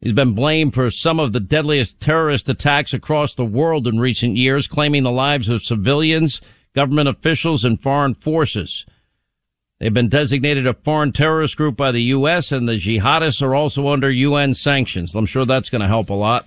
He's 0.00 0.12
been 0.12 0.32
blamed 0.32 0.74
for 0.74 0.90
some 0.90 1.20
of 1.20 1.32
the 1.32 1.40
deadliest 1.40 2.00
terrorist 2.00 2.48
attacks 2.48 2.94
across 2.94 3.34
the 3.34 3.44
world 3.44 3.86
in 3.86 3.98
recent 3.98 4.36
years, 4.36 4.68
claiming 4.68 5.02
the 5.02 5.10
lives 5.10 5.48
of 5.48 5.62
civilians, 5.62 6.40
government 6.74 7.08
officials, 7.08 7.64
and 7.64 7.82
foreign 7.82 8.14
forces. 8.14 8.86
They've 9.80 9.92
been 9.92 10.08
designated 10.08 10.66
a 10.66 10.74
foreign 10.74 11.12
terrorist 11.12 11.56
group 11.56 11.76
by 11.76 11.92
the 11.92 12.02
U.S., 12.04 12.52
and 12.52 12.68
the 12.68 12.78
jihadists 12.78 13.42
are 13.42 13.54
also 13.54 13.88
under 13.88 14.10
UN 14.10 14.54
sanctions. 14.54 15.14
I'm 15.14 15.26
sure 15.26 15.44
that's 15.44 15.70
going 15.70 15.82
to 15.82 15.88
help 15.88 16.10
a 16.10 16.14
lot. 16.14 16.46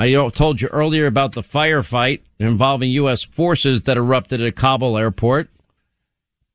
I 0.00 0.14
told 0.30 0.62
you 0.62 0.68
earlier 0.68 1.04
about 1.04 1.32
the 1.32 1.42
firefight 1.42 2.22
involving 2.38 2.90
U.S. 2.92 3.22
forces 3.22 3.82
that 3.82 3.98
erupted 3.98 4.40
at 4.40 4.56
Kabul 4.56 4.96
airport. 4.96 5.50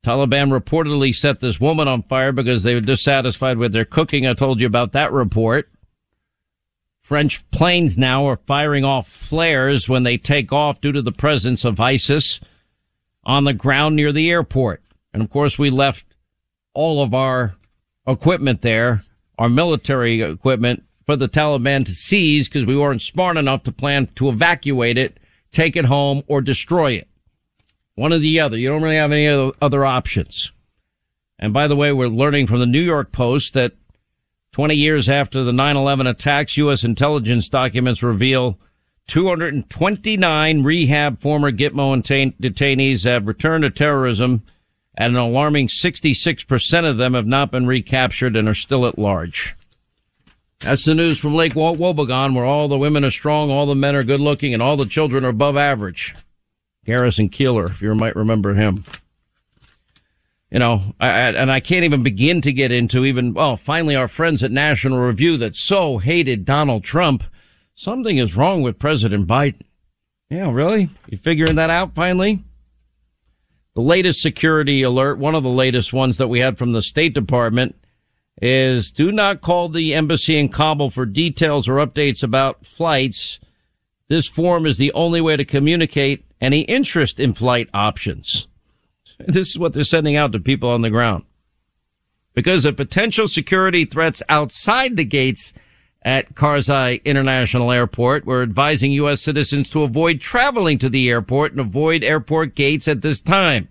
Taliban 0.04 0.50
reportedly 0.50 1.14
set 1.14 1.42
this 1.42 1.60
woman 1.60 1.88
on 1.88 2.02
fire 2.02 2.32
because 2.32 2.64
they 2.64 2.74
were 2.74 2.82
dissatisfied 2.82 3.60
with 3.60 3.72
their 3.72 3.86
cooking. 3.86 4.26
I 4.26 4.34
told 4.34 4.60
you 4.60 4.66
about 4.66 4.94
that 4.94 5.12
report. 5.12 5.70
French 7.04 7.48
planes 7.52 8.00
now 8.00 8.26
are 8.26 8.38
firing 8.48 8.84
off 8.84 9.08
flares 9.08 9.88
when 9.88 10.02
they 10.02 10.18
take 10.18 10.52
off 10.52 10.82
due 10.82 10.92
to 10.92 11.04
the 11.04 11.12
presence 11.12 11.64
of 11.64 11.80
ISIS 11.80 12.40
on 13.26 13.44
the 13.44 13.54
ground 13.54 13.96
near 13.96 14.12
the 14.12 14.32
airport. 14.32 14.82
And 15.14 15.22
of 15.22 15.30
course, 15.30 15.60
we 15.60 15.70
left 15.70 16.04
all 16.74 17.04
of 17.04 17.14
our 17.14 17.58
equipment 18.08 18.64
there, 18.64 19.04
our 19.38 19.50
military 19.50 20.24
equipment 20.24 20.84
for 21.06 21.16
the 21.16 21.30
Taliban 21.30 21.86
to 21.86 21.94
seize 21.94 22.48
because 22.48 22.66
we 22.66 22.76
weren't 22.76 23.02
smart 23.02 23.38
enough 23.38 23.64
to 23.64 23.72
plan 23.72 24.08
to 24.16 24.30
evacuate 24.30 24.98
it, 24.98 25.20
take 25.52 25.76
it 25.76 25.86
home, 25.86 26.24
or 26.28 26.42
destroy 26.42 26.94
it. 26.94 27.08
One 27.96 28.12
or 28.12 28.18
the 28.18 28.40
other. 28.40 28.58
You 28.58 28.70
don't 28.70 28.84
really 28.84 28.98
have 28.98 29.12
any 29.12 29.54
other 29.62 29.86
options. 29.86 30.52
And 31.40 31.54
by 31.54 31.68
the 31.68 31.76
way, 31.76 31.92
we're 31.92 32.08
learning 32.08 32.48
from 32.48 32.60
the 32.60 32.66
New 32.66 32.82
York 32.82 33.12
Post 33.12 33.54
that 33.54 33.74
20 34.54 34.76
years 34.76 35.10
after 35.10 35.44
the 35.44 35.52
9-11 35.52 36.10
attacks, 36.10 36.58
U.S. 36.58 36.84
intelligence 36.84 37.50
documents 37.50 38.02
reveal 38.02 38.60
229 39.08 40.64
rehab 40.64 41.22
former 41.22 41.52
Gitmo 41.52 42.02
detainees 42.40 43.04
have 43.04 43.28
returned 43.28 43.64
to 43.64 43.70
terrorism 43.70 44.44
and 44.98 45.14
an 45.14 45.20
alarming 45.20 45.68
66% 45.68 46.90
of 46.90 46.98
them 46.98 47.14
have 47.14 47.28
not 47.28 47.52
been 47.52 47.68
recaptured 47.68 48.36
and 48.36 48.48
are 48.48 48.54
still 48.54 48.86
at 48.86 48.98
large. 48.98 49.56
That's 50.66 50.84
the 50.84 50.96
news 50.96 51.20
from 51.20 51.36
Lake 51.36 51.54
Wobegon, 51.54 52.34
where 52.34 52.44
all 52.44 52.68
the 52.68 52.76
women 52.76 53.06
are 53.06 53.12
strong, 53.12 53.52
all 53.52 53.68
the 53.68 53.76
men 53.76 53.96
are 53.96 54.02
good 54.02 54.20
looking, 54.20 54.52
and 54.52 54.64
all 54.64 54.76
the 54.76 54.88
children 54.88 55.24
are 55.24 55.30
above 55.30 55.56
average. 55.56 56.16
Garrison 56.86 57.30
Keillor, 57.30 57.70
if 57.70 57.84
you 57.84 57.94
might 57.94 58.16
remember 58.16 58.56
him. 58.56 58.84
You 60.50 60.58
know, 60.58 60.96
I, 61.00 61.10
and 61.10 61.52
I 61.52 61.60
can't 61.60 61.86
even 61.86 62.02
begin 62.02 62.42
to 62.42 62.52
get 62.52 62.72
into 62.72 63.06
even, 63.06 63.36
well, 63.36 63.58
finally 63.58 63.96
our 63.96 64.08
friends 64.08 64.44
at 64.44 64.50
National 64.50 64.98
Review 64.98 65.38
that 65.38 65.56
so 65.56 66.00
hated 66.00 66.46
Donald 66.46 66.84
Trump. 66.84 67.24
Something 67.76 68.18
is 68.18 68.36
wrong 68.36 68.64
with 68.64 68.80
President 68.80 69.28
Biden. 69.28 69.62
Yeah, 70.32 70.52
really? 70.52 70.90
You 71.08 71.20
figuring 71.20 71.58
that 71.58 71.70
out 71.70 71.94
finally? 71.94 72.40
The 73.76 73.82
latest 73.82 74.20
security 74.20 74.82
alert, 74.82 75.20
one 75.20 75.36
of 75.36 75.44
the 75.44 75.50
latest 75.50 75.94
ones 75.94 76.18
that 76.18 76.28
we 76.28 76.40
had 76.40 76.58
from 76.58 76.72
the 76.72 76.82
State 76.82 77.14
Department, 77.14 77.76
is 78.42 78.92
do 78.92 79.12
not 79.12 79.42
call 79.42 79.70
the 79.70 79.94
embassy 79.94 80.38
in 80.38 80.50
Kabul 80.50 80.90
for 80.90 81.06
details 81.06 81.70
or 81.70 81.76
updates 81.76 82.24
about 82.24 82.66
flights. 82.66 83.40
This 84.08 84.28
form 84.28 84.66
is 84.66 84.78
the 84.78 84.92
only 84.94 85.22
way 85.22 85.38
to 85.38 85.46
communicate 85.46 86.26
any 86.42 86.62
interest 86.62 87.20
in 87.20 87.34
flight 87.34 87.70
options. 87.74 88.48
This 89.18 89.52
is 89.52 89.58
what 89.58 89.72
they're 89.72 89.86
sending 89.86 90.18
out 90.18 90.34
to 90.34 90.40
people 90.42 90.70
on 90.70 90.82
the 90.82 90.90
ground. 90.90 91.24
Because 92.34 92.66
of 92.66 92.76
potential 92.76 93.30
security 93.30 93.86
threats 93.86 94.22
outside 94.28 94.98
the 94.98 95.06
gates 95.06 95.54
at 96.02 96.36
Karzai 96.36 97.02
International 97.06 97.72
Airport, 97.72 98.26
we're 98.26 98.44
advising 98.44 98.92
U.S. 98.92 99.22
citizens 99.22 99.70
to 99.70 99.84
avoid 99.84 100.20
traveling 100.20 100.78
to 100.80 100.90
the 100.90 101.10
airport 101.10 101.54
and 101.54 101.62
avoid 101.62 102.04
airport 102.04 102.56
gates 102.56 102.90
at 102.90 103.02
this 103.02 103.22
time. 103.22 103.70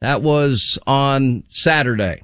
That 0.00 0.22
was 0.22 0.78
on 0.86 1.44
Saturday. 1.50 2.22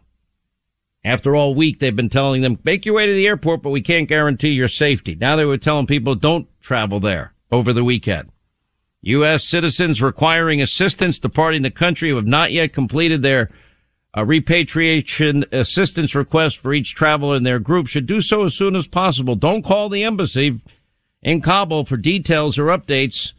After 1.07 1.37
all 1.37 1.55
week, 1.55 1.79
they've 1.79 1.95
been 1.95 2.09
telling 2.09 2.43
them, 2.43 2.59
make 2.65 2.85
your 2.85 2.97
way 2.97 3.07
to 3.07 3.13
the 3.13 3.29
airport, 3.29 3.63
but 3.63 3.71
we 3.71 3.81
can't 3.81 4.09
guarantee 4.09 4.49
your 4.49 4.67
safety. 4.67 5.15
Now 5.15 5.37
they 5.37 5.45
were 5.45 5.57
telling 5.57 5.87
people, 5.87 6.17
don't 6.17 6.49
travel 6.61 6.99
there 6.99 7.33
over 7.53 7.73
the 7.73 7.85
weekend. 7.85 8.33
U.S. 9.03 9.45
citizens 9.45 10.03
requiring 10.03 10.61
assistance 10.61 11.21
departing 11.21 11.63
the 11.63 11.71
country 11.71 12.09
who 12.09 12.17
have 12.17 12.27
not 12.27 12.51
yet 12.51 12.73
completed 12.73 13.23
their 13.23 13.51
uh, 14.19 14.25
repatriation 14.25 15.45
assistance 15.53 16.17
request 16.17 16.59
for 16.59 16.75
each 16.75 16.97
traveler 16.97 17.37
in 17.37 17.45
their 17.45 17.61
group 17.61 17.87
should 17.87 18.07
do 18.07 18.21
so 18.21 18.45
as 18.45 18.57
soon 18.57 18.75
as 18.75 18.89
possible. 18.89 19.37
Don't 19.37 19.65
call 19.65 19.89
the 19.89 20.03
embassy 20.03 20.59
in 21.23 21.41
Kabul 21.41 21.85
for 21.85 21.97
details 21.97 22.59
or 22.59 22.67
updates. 22.67 23.33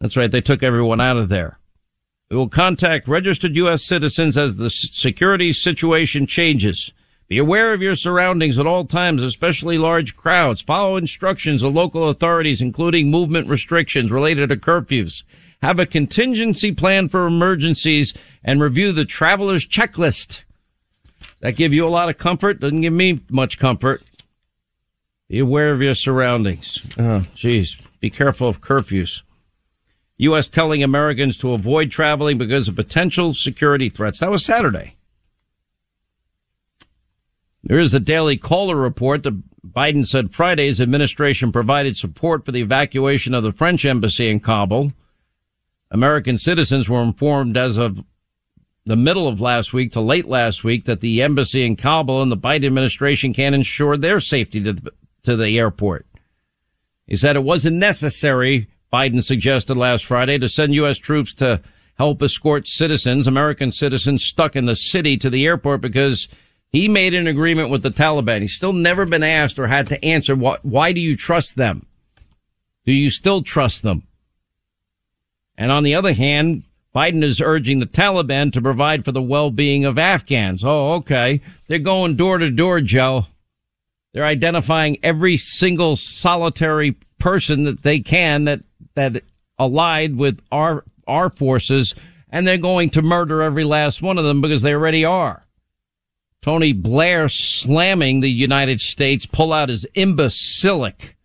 That's 0.00 0.16
right. 0.16 0.30
They 0.30 0.40
took 0.40 0.62
everyone 0.62 1.02
out 1.02 1.18
of 1.18 1.28
there. 1.28 1.58
We 2.28 2.36
will 2.36 2.48
contact 2.48 3.06
registered 3.06 3.54
U.S. 3.56 3.84
citizens 3.84 4.36
as 4.36 4.56
the 4.56 4.68
security 4.68 5.52
situation 5.52 6.26
changes. 6.26 6.92
Be 7.28 7.38
aware 7.38 7.72
of 7.72 7.82
your 7.82 7.94
surroundings 7.94 8.58
at 8.58 8.66
all 8.66 8.84
times, 8.84 9.22
especially 9.22 9.78
large 9.78 10.16
crowds. 10.16 10.62
Follow 10.62 10.96
instructions 10.96 11.62
of 11.62 11.74
local 11.74 12.08
authorities, 12.08 12.60
including 12.60 13.10
movement 13.10 13.48
restrictions 13.48 14.10
related 14.12 14.48
to 14.48 14.56
curfews. 14.56 15.22
Have 15.62 15.78
a 15.78 15.86
contingency 15.86 16.72
plan 16.72 17.08
for 17.08 17.26
emergencies 17.26 18.12
and 18.44 18.60
review 18.60 18.92
the 18.92 19.04
traveler's 19.04 19.66
checklist. 19.66 20.42
That 21.40 21.56
give 21.56 21.72
you 21.72 21.86
a 21.86 21.88
lot 21.88 22.08
of 22.08 22.18
comfort. 22.18 22.60
Doesn't 22.60 22.80
give 22.80 22.92
me 22.92 23.20
much 23.30 23.58
comfort. 23.58 24.02
Be 25.28 25.38
aware 25.40 25.72
of 25.72 25.82
your 25.82 25.94
surroundings. 25.94 26.86
Oh, 26.98 27.24
geez. 27.34 27.76
Be 28.00 28.10
careful 28.10 28.48
of 28.48 28.60
curfews. 28.60 29.22
U.S. 30.18 30.48
telling 30.48 30.82
Americans 30.82 31.36
to 31.38 31.52
avoid 31.52 31.90
traveling 31.90 32.38
because 32.38 32.68
of 32.68 32.76
potential 32.76 33.32
security 33.34 33.88
threats. 33.88 34.20
That 34.20 34.30
was 34.30 34.44
Saturday. 34.44 34.96
There 37.62 37.78
is 37.78 37.92
a 37.92 38.00
daily 38.00 38.36
caller 38.36 38.76
report 38.76 39.24
that 39.24 39.42
Biden 39.66 40.06
said 40.06 40.32
Friday's 40.32 40.80
administration 40.80 41.52
provided 41.52 41.96
support 41.96 42.44
for 42.44 42.52
the 42.52 42.60
evacuation 42.60 43.34
of 43.34 43.42
the 43.42 43.52
French 43.52 43.84
embassy 43.84 44.28
in 44.28 44.40
Kabul. 44.40 44.92
American 45.90 46.38
citizens 46.38 46.88
were 46.88 47.02
informed 47.02 47.56
as 47.56 47.76
of 47.76 48.04
the 48.84 48.96
middle 48.96 49.26
of 49.26 49.40
last 49.40 49.72
week 49.72 49.92
to 49.92 50.00
late 50.00 50.26
last 50.26 50.62
week 50.62 50.84
that 50.84 51.00
the 51.00 51.20
embassy 51.20 51.64
in 51.64 51.74
Kabul 51.74 52.22
and 52.22 52.30
the 52.30 52.36
Biden 52.36 52.66
administration 52.66 53.34
can 53.34 53.52
ensure 53.52 53.96
their 53.96 54.20
safety 54.20 54.62
to 54.62 54.72
the, 54.72 54.92
to 55.24 55.36
the 55.36 55.58
airport. 55.58 56.06
He 57.06 57.16
said 57.16 57.34
it 57.34 57.42
wasn't 57.42 57.76
necessary 57.76 58.68
Biden 58.92 59.22
suggested 59.22 59.76
last 59.76 60.04
Friday 60.04 60.38
to 60.38 60.48
send 60.48 60.74
U.S. 60.74 60.98
troops 60.98 61.34
to 61.34 61.60
help 61.96 62.22
escort 62.22 62.66
citizens, 62.66 63.26
American 63.26 63.70
citizens 63.70 64.24
stuck 64.24 64.54
in 64.54 64.66
the 64.66 64.76
city 64.76 65.16
to 65.16 65.30
the 65.30 65.46
airport 65.46 65.80
because 65.80 66.28
he 66.70 66.88
made 66.88 67.14
an 67.14 67.26
agreement 67.26 67.70
with 67.70 67.82
the 67.82 67.90
Taliban. 67.90 68.42
He's 68.42 68.54
still 68.54 68.72
never 68.72 69.06
been 69.06 69.22
asked 69.22 69.58
or 69.58 69.66
had 69.66 69.86
to 69.88 70.04
answer 70.04 70.36
why, 70.36 70.58
why 70.62 70.92
do 70.92 71.00
you 71.00 71.16
trust 71.16 71.56
them? 71.56 71.86
Do 72.84 72.92
you 72.92 73.10
still 73.10 73.42
trust 73.42 73.82
them? 73.82 74.06
And 75.56 75.72
on 75.72 75.82
the 75.82 75.94
other 75.94 76.12
hand, 76.12 76.64
Biden 76.94 77.22
is 77.22 77.40
urging 77.40 77.78
the 77.78 77.86
Taliban 77.86 78.52
to 78.52 78.62
provide 78.62 79.04
for 79.04 79.12
the 79.12 79.22
well-being 79.22 79.84
of 79.84 79.98
Afghans. 79.98 80.64
Oh, 80.64 80.92
okay. 80.94 81.40
They're 81.66 81.78
going 81.78 82.16
door 82.16 82.38
to 82.38 82.50
door, 82.50 82.80
Joe. 82.80 83.26
They're 84.12 84.24
identifying 84.24 84.98
every 85.02 85.36
single 85.36 85.96
solitary 85.96 86.96
person 87.18 87.64
that 87.64 87.82
they 87.82 88.00
can 88.00 88.44
that, 88.44 88.60
that 88.94 89.22
allied 89.58 90.16
with 90.16 90.40
our, 90.52 90.84
our 91.06 91.30
forces, 91.30 91.94
and 92.30 92.46
they're 92.46 92.58
going 92.58 92.90
to 92.90 93.02
murder 93.02 93.42
every 93.42 93.64
last 93.64 94.02
one 94.02 94.18
of 94.18 94.24
them 94.24 94.40
because 94.40 94.62
they 94.62 94.74
already 94.74 95.04
are. 95.04 95.44
Tony 96.42 96.72
Blair 96.72 97.28
slamming 97.28 98.20
the 98.20 98.30
United 98.30 98.80
States 98.80 99.26
pull 99.26 99.52
out 99.52 99.68
his 99.68 99.86
imbecilic 99.94 101.16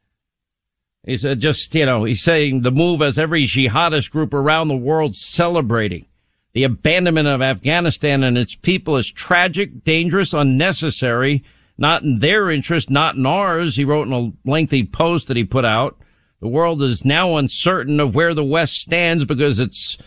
he 1.04 1.18
said, 1.18 1.40
just, 1.40 1.74
you 1.74 1.86
know, 1.86 2.04
he's 2.04 2.22
saying 2.22 2.62
the 2.62 2.72
move 2.72 3.02
as 3.02 3.18
every 3.18 3.46
jihadist 3.46 4.12
group 4.12 4.34
around 4.34 4.68
the 4.68 4.78
world 4.78 5.16
celebrating. 5.16 6.06
The 6.54 6.64
abandonment 6.64 7.28
of 7.28 7.42
Afghanistan 7.42 8.24
and 8.24 8.38
its 8.38 8.56
people 8.56 8.98
is 8.98 9.10
tragic, 9.10 9.84
dangerous, 9.84 10.34
unnecessary, 10.34 11.44
not 11.82 12.04
in 12.04 12.20
their 12.20 12.52
interest, 12.52 12.92
not 12.92 13.16
in 13.16 13.26
ours. 13.26 13.76
He 13.76 13.84
wrote 13.84 14.08
in 14.08 14.14
a 14.14 14.32
lengthy 14.50 14.86
post 14.86 15.28
that 15.28 15.36
he 15.36 15.44
put 15.44 15.66
out. 15.66 15.98
The 16.40 16.48
world 16.48 16.82
is 16.82 17.04
now 17.04 17.38
uncertain 17.38 18.00
of 18.00 18.14
where 18.16 18.36
the 18.36 18.44
West 18.44 18.76
stands 18.76 19.26
because 19.26 19.60
it's, 19.60 19.98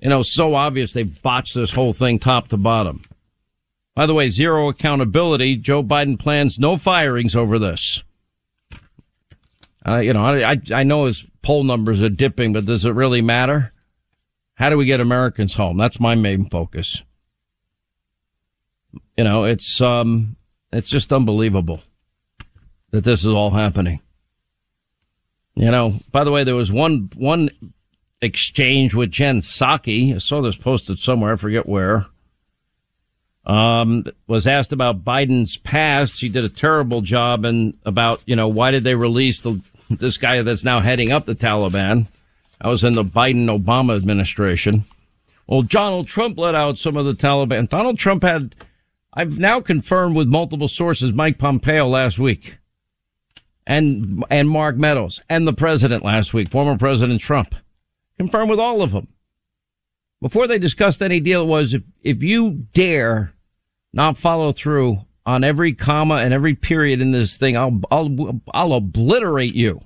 you 0.00 0.08
know, 0.08 0.22
so 0.22 0.54
obvious 0.54 0.92
they've 0.92 1.22
botched 1.22 1.54
this 1.54 1.72
whole 1.72 1.92
thing 1.92 2.18
top 2.18 2.48
to 2.48 2.56
bottom. 2.56 3.04
By 3.94 4.06
the 4.06 4.14
way, 4.14 4.30
zero 4.30 4.68
accountability. 4.68 5.56
Joe 5.56 5.82
Biden 5.82 6.18
plans 6.18 6.58
no 6.58 6.76
firings 6.76 7.36
over 7.36 7.58
this. 7.58 8.02
Uh, 9.86 9.98
you 9.98 10.12
know, 10.12 10.24
I, 10.24 10.56
I 10.72 10.82
know 10.82 11.04
his 11.04 11.24
poll 11.42 11.62
numbers 11.62 12.02
are 12.02 12.08
dipping, 12.08 12.52
but 12.52 12.66
does 12.66 12.84
it 12.84 12.92
really 12.92 13.20
matter? 13.20 13.72
How 14.54 14.70
do 14.70 14.76
we 14.76 14.86
get 14.86 15.00
Americans 15.00 15.54
home? 15.54 15.76
That's 15.76 16.00
my 16.00 16.14
main 16.14 16.48
focus. 16.48 17.02
You 19.16 19.24
know, 19.24 19.44
it's 19.44 19.80
um, 19.80 20.36
it's 20.72 20.90
just 20.90 21.12
unbelievable 21.12 21.80
that 22.90 23.04
this 23.04 23.20
is 23.24 23.30
all 23.30 23.50
happening. 23.50 24.00
You 25.54 25.70
know, 25.70 25.94
by 26.10 26.24
the 26.24 26.30
way, 26.30 26.44
there 26.44 26.54
was 26.54 26.72
one 26.72 27.10
one 27.14 27.50
exchange 28.20 28.94
with 28.94 29.10
Jen 29.10 29.40
Psaki. 29.40 30.14
I 30.14 30.18
saw 30.18 30.40
this 30.40 30.56
posted 30.56 30.98
somewhere. 30.98 31.32
I 31.32 31.36
forget 31.36 31.68
where. 31.68 32.06
Um, 33.44 34.06
was 34.28 34.46
asked 34.46 34.72
about 34.72 35.04
Biden's 35.04 35.56
past. 35.56 36.16
She 36.16 36.28
did 36.28 36.44
a 36.44 36.48
terrible 36.48 37.00
job 37.00 37.44
and 37.44 37.74
about, 37.84 38.22
you 38.24 38.36
know, 38.36 38.46
why 38.46 38.70
did 38.70 38.84
they 38.84 38.94
release 38.94 39.40
the 39.40 39.60
this 39.98 40.16
guy 40.16 40.42
that's 40.42 40.64
now 40.64 40.80
heading 40.80 41.12
up 41.12 41.26
the 41.26 41.34
Taliban. 41.34 42.06
I 42.60 42.68
was 42.68 42.84
in 42.84 42.94
the 42.94 43.04
Biden 43.04 43.46
Obama 43.46 43.96
administration. 43.96 44.84
Well, 45.46 45.62
Donald 45.62 46.06
Trump 46.06 46.38
let 46.38 46.54
out 46.54 46.78
some 46.78 46.96
of 46.96 47.04
the 47.04 47.14
Taliban. 47.14 47.68
Donald 47.68 47.98
Trump 47.98 48.22
had, 48.22 48.54
I've 49.14 49.38
now 49.38 49.60
confirmed 49.60 50.16
with 50.16 50.28
multiple 50.28 50.68
sources, 50.68 51.12
Mike 51.12 51.38
Pompeo 51.38 51.86
last 51.86 52.18
week 52.18 52.58
and, 53.66 54.24
and 54.30 54.48
Mark 54.48 54.76
Meadows 54.76 55.20
and 55.28 55.46
the 55.46 55.52
president 55.52 56.04
last 56.04 56.32
week, 56.32 56.50
former 56.50 56.78
President 56.78 57.20
Trump. 57.20 57.54
Confirmed 58.18 58.50
with 58.50 58.60
all 58.60 58.82
of 58.82 58.92
them. 58.92 59.08
Before 60.20 60.46
they 60.46 60.58
discussed 60.58 61.02
any 61.02 61.20
deal, 61.20 61.46
was 61.46 61.74
if, 61.74 61.82
if 62.02 62.22
you 62.22 62.66
dare 62.72 63.32
not 63.92 64.16
follow 64.16 64.52
through 64.52 65.04
on 65.24 65.44
every 65.44 65.74
comma 65.74 66.16
and 66.16 66.32
every 66.32 66.54
period 66.54 67.00
in 67.00 67.12
this 67.12 67.36
thing. 67.36 67.56
I'll, 67.56 67.80
I'll, 67.90 68.40
I'll 68.52 68.72
obliterate 68.72 69.54
you. 69.54 69.82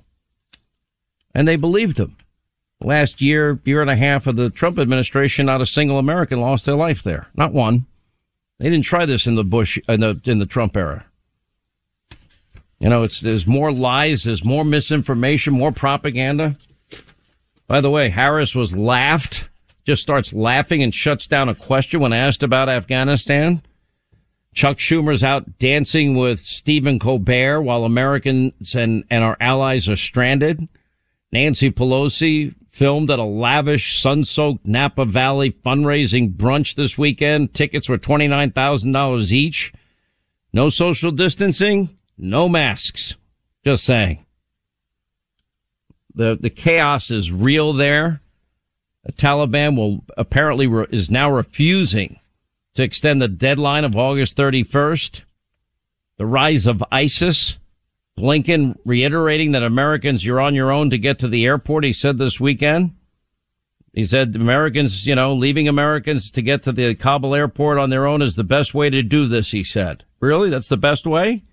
And 1.33 1.47
they 1.47 1.55
believed 1.55 1.99
him. 1.99 2.17
Last 2.79 3.21
year, 3.21 3.59
year 3.65 3.81
and 3.81 3.89
a 3.89 3.95
half 3.95 4.27
of 4.27 4.35
the 4.35 4.49
Trump 4.49 4.79
administration, 4.79 5.47
not 5.47 5.61
a 5.61 5.65
single 5.65 5.97
American 5.97 6.39
lost 6.39 6.65
their 6.65 6.75
life 6.75 7.03
there. 7.03 7.27
Not 7.35 7.53
one. 7.53 7.85
They 8.59 8.69
didn't 8.69 8.85
try 8.85 9.05
this 9.05 9.27
in 9.27 9.35
the 9.35 9.43
Bush, 9.43 9.77
in 9.87 9.99
the, 9.99 10.19
in 10.25 10.39
the 10.39 10.45
Trump 10.45 10.75
era. 10.75 11.05
You 12.79 12.89
know, 12.89 13.03
it's, 13.03 13.21
there's 13.21 13.47
more 13.47 13.71
lies, 13.71 14.23
there's 14.23 14.45
more 14.45 14.63
misinformation, 14.63 15.53
more 15.53 15.71
propaganda. 15.71 16.57
By 17.67 17.81
the 17.81 17.89
way, 17.89 18.09
Harris 18.09 18.55
was 18.55 18.75
laughed, 18.75 19.49
just 19.83 20.01
starts 20.01 20.33
laughing 20.33 20.83
and 20.83 20.93
shuts 20.93 21.27
down 21.27 21.49
a 21.49 21.55
question 21.55 21.99
when 21.99 22.13
asked 22.13 22.43
about 22.43 22.69
Afghanistan. 22.69 23.61
Chuck 24.53 24.77
Schumer's 24.77 25.23
out 25.23 25.59
dancing 25.59 26.15
with 26.15 26.39
Stephen 26.39 26.97
Colbert 26.97 27.61
while 27.61 27.83
Americans 27.83 28.75
and, 28.75 29.03
and 29.09 29.23
our 29.23 29.37
allies 29.39 29.87
are 29.87 29.95
stranded. 29.95 30.67
Nancy 31.31 31.69
Pelosi 31.69 32.55
filmed 32.77 33.09
at 33.09 33.17
a 33.17 33.23
lavish 33.23 33.99
sun-soaked 33.99 34.67
Napa 34.67 35.03
Valley 35.03 35.49
fundraising 35.49 36.31
brunch 36.35 36.75
this 36.75 36.95
weekend. 36.95 37.51
Tickets 37.51 37.89
were 37.89 37.97
$29,000 37.97 39.31
each. 39.31 39.73
No 40.53 40.69
social 40.69 41.09
distancing, 41.09 41.89
no 42.19 42.47
masks. 42.47 43.15
Just 43.65 43.83
saying. 43.83 44.23
The, 46.13 46.37
the 46.39 46.51
chaos 46.51 47.09
is 47.09 47.31
real 47.31 47.73
there. 47.73 48.21
The 49.05 49.11
Taliban 49.11 49.75
will 49.75 50.03
apparently 50.15 50.67
re- 50.67 50.85
is 50.91 51.09
now 51.09 51.31
refusing 51.31 52.19
to 52.75 52.83
extend 52.83 53.19
the 53.19 53.27
deadline 53.27 53.85
of 53.85 53.95
August 53.95 54.37
31st. 54.37 55.23
The 56.17 56.27
rise 56.27 56.67
of 56.67 56.83
ISIS. 56.91 57.57
Blinken 58.17 58.75
reiterating 58.83 59.51
that 59.51 59.61
Americans, 59.61 60.25
you're 60.25 60.41
on 60.41 60.55
your 60.55 60.71
own 60.71 60.89
to 60.89 60.97
get 60.97 61.19
to 61.19 61.27
the 61.27 61.45
airport. 61.45 61.83
He 61.83 61.93
said 61.93 62.17
this 62.17 62.39
weekend. 62.39 62.95
He 63.93 64.03
said 64.03 64.35
Americans, 64.35 65.05
you 65.05 65.15
know, 65.15 65.33
leaving 65.33 65.67
Americans 65.67 66.31
to 66.31 66.41
get 66.41 66.63
to 66.63 66.71
the 66.71 66.95
Kabul 66.95 67.35
airport 67.35 67.77
on 67.77 67.89
their 67.89 68.05
own 68.05 68.21
is 68.21 68.35
the 68.35 68.43
best 68.43 68.73
way 68.73 68.89
to 68.89 69.03
do 69.03 69.27
this, 69.27 69.51
he 69.51 69.63
said. 69.63 70.03
Really? 70.19 70.49
That's 70.49 70.67
the 70.67 70.77
best 70.77 71.05
way? 71.05 71.43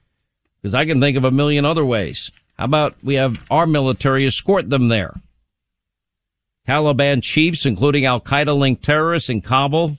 Because 0.61 0.75
I 0.75 0.87
can 0.87 1.01
think 1.01 1.17
of 1.17 1.25
a 1.25 1.31
million 1.31 1.65
other 1.65 1.85
ways. 1.85 2.31
How 2.59 2.65
about 2.65 2.97
we 3.03 3.15
have 3.15 3.43
our 3.51 3.67
military 3.67 4.27
escort 4.27 4.71
them 4.71 4.89
there? 4.89 5.21
Taliban 6.67 7.23
chiefs, 7.23 7.67
including 7.67 8.07
Al 8.07 8.21
Qaeda 8.21 8.57
linked 8.57 8.83
terrorists 8.83 9.29
in 9.29 9.43
Kabul, 9.43 9.99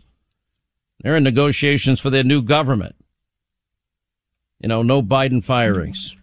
they're 1.02 1.18
in 1.18 1.24
negotiations 1.24 2.00
for 2.00 2.10
their 2.10 2.24
new 2.24 2.42
government. 2.42 2.96
You 4.60 4.70
know, 4.70 4.82
no 4.82 5.04
Biden 5.04 5.44
firings. 5.44 6.16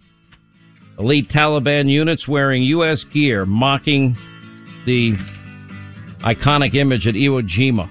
Elite 0.98 1.28
Taliban 1.28 1.88
units 1.88 2.28
wearing 2.28 2.62
U.S. 2.64 3.04
gear, 3.04 3.46
mocking 3.46 4.16
the 4.84 5.12
iconic 6.20 6.74
image 6.74 7.06
at 7.06 7.14
Iwo 7.14 7.42
Jima. 7.42 7.88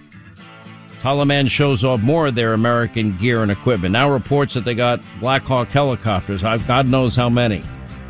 Taliban 1.02 1.50
shows 1.50 1.84
off 1.84 2.00
more 2.02 2.28
of 2.28 2.36
their 2.36 2.54
American 2.54 3.18
gear 3.18 3.42
and 3.42 3.52
equipment. 3.52 3.94
Now 3.94 4.12
reports 4.12 4.54
that 4.54 4.66
they 4.66 4.76
got 4.76 5.02
Black 5.20 5.42
Hawk 5.42 5.70
helicopters. 5.70 6.44
I've, 6.44 6.66
God 6.68 6.86
knows 6.86 7.16
how 7.16 7.28
many. 7.28 7.64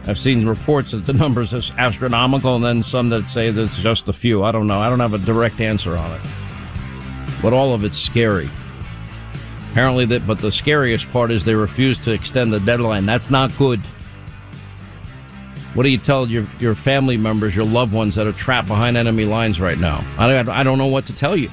I've 0.07 0.19
seen 0.19 0.45
reports 0.45 0.91
that 0.91 1.05
the 1.05 1.13
numbers 1.23 1.53
are 1.53 1.79
astronomical 1.79 2.55
and 2.55 2.63
then 2.63 2.83
some 2.83 3.07
that 3.09 3.29
say 3.29 3.49
there's 3.49 3.77
just 3.77 4.09
a 4.09 4.13
few. 4.13 4.43
I 4.43 4.51
don't 4.51 4.67
know. 4.67 4.79
I 4.79 4.89
don't 4.89 4.99
have 4.99 5.13
a 5.13 5.19
direct 5.19 5.61
answer 5.61 5.95
on 5.95 6.11
it. 6.11 6.21
But 7.41 7.53
all 7.53 7.73
of 7.73 7.85
it's 7.85 7.97
scary. 7.97 8.49
Apparently, 9.71 10.03
that, 10.05 10.27
but 10.27 10.39
the 10.39 10.51
scariest 10.51 11.09
part 11.11 11.31
is 11.31 11.45
they 11.45 11.55
refuse 11.55 11.97
to 11.99 12.11
extend 12.11 12.51
the 12.51 12.59
deadline. 12.59 13.05
That's 13.05 13.29
not 13.29 13.57
good. 13.57 13.79
What 15.73 15.83
do 15.83 15.89
you 15.89 15.97
tell 15.97 16.27
your, 16.27 16.47
your 16.59 16.75
family 16.75 17.15
members, 17.15 17.55
your 17.55 17.65
loved 17.65 17.93
ones 17.93 18.15
that 18.15 18.27
are 18.27 18.33
trapped 18.33 18.67
behind 18.67 18.97
enemy 18.97 19.25
lines 19.25 19.61
right 19.61 19.77
now? 19.77 20.03
I, 20.17 20.37
I 20.37 20.63
don't 20.63 20.77
know 20.77 20.87
what 20.87 21.05
to 21.05 21.15
tell 21.15 21.37
you. 21.37 21.49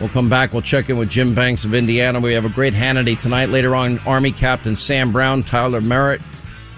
We'll 0.00 0.08
come 0.08 0.28
back. 0.28 0.52
We'll 0.52 0.62
check 0.62 0.90
in 0.90 0.96
with 0.96 1.08
Jim 1.08 1.34
Banks 1.34 1.64
of 1.64 1.74
Indiana. 1.74 2.20
We 2.20 2.34
have 2.34 2.44
a 2.44 2.48
great 2.48 2.74
Hannity 2.74 3.20
tonight. 3.20 3.50
Later 3.50 3.76
on, 3.76 3.98
Army 4.00 4.32
Captain 4.32 4.74
Sam 4.74 5.12
Brown, 5.12 5.42
Tyler 5.42 5.80
Merritt. 5.80 6.20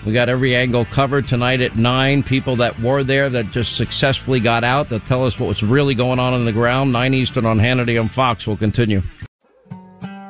We 0.04 0.12
got 0.12 0.28
every 0.28 0.54
angle 0.54 0.84
covered 0.84 1.26
tonight 1.26 1.60
at 1.60 1.76
nine. 1.76 2.22
People 2.22 2.56
that 2.56 2.78
were 2.80 3.02
there 3.02 3.28
that 3.30 3.50
just 3.50 3.76
successfully 3.76 4.38
got 4.38 4.62
out 4.64 4.88
that 4.90 5.04
tell 5.06 5.24
us 5.24 5.40
what 5.40 5.46
was 5.48 5.62
really 5.62 5.94
going 5.94 6.18
on 6.18 6.34
on 6.34 6.44
the 6.44 6.52
ground. 6.52 6.92
Nine 6.92 7.14
Eastern 7.14 7.46
on 7.46 7.58
Hannity 7.58 8.00
on 8.00 8.08
Fox. 8.08 8.46
We'll 8.46 8.56
continue. 8.56 9.02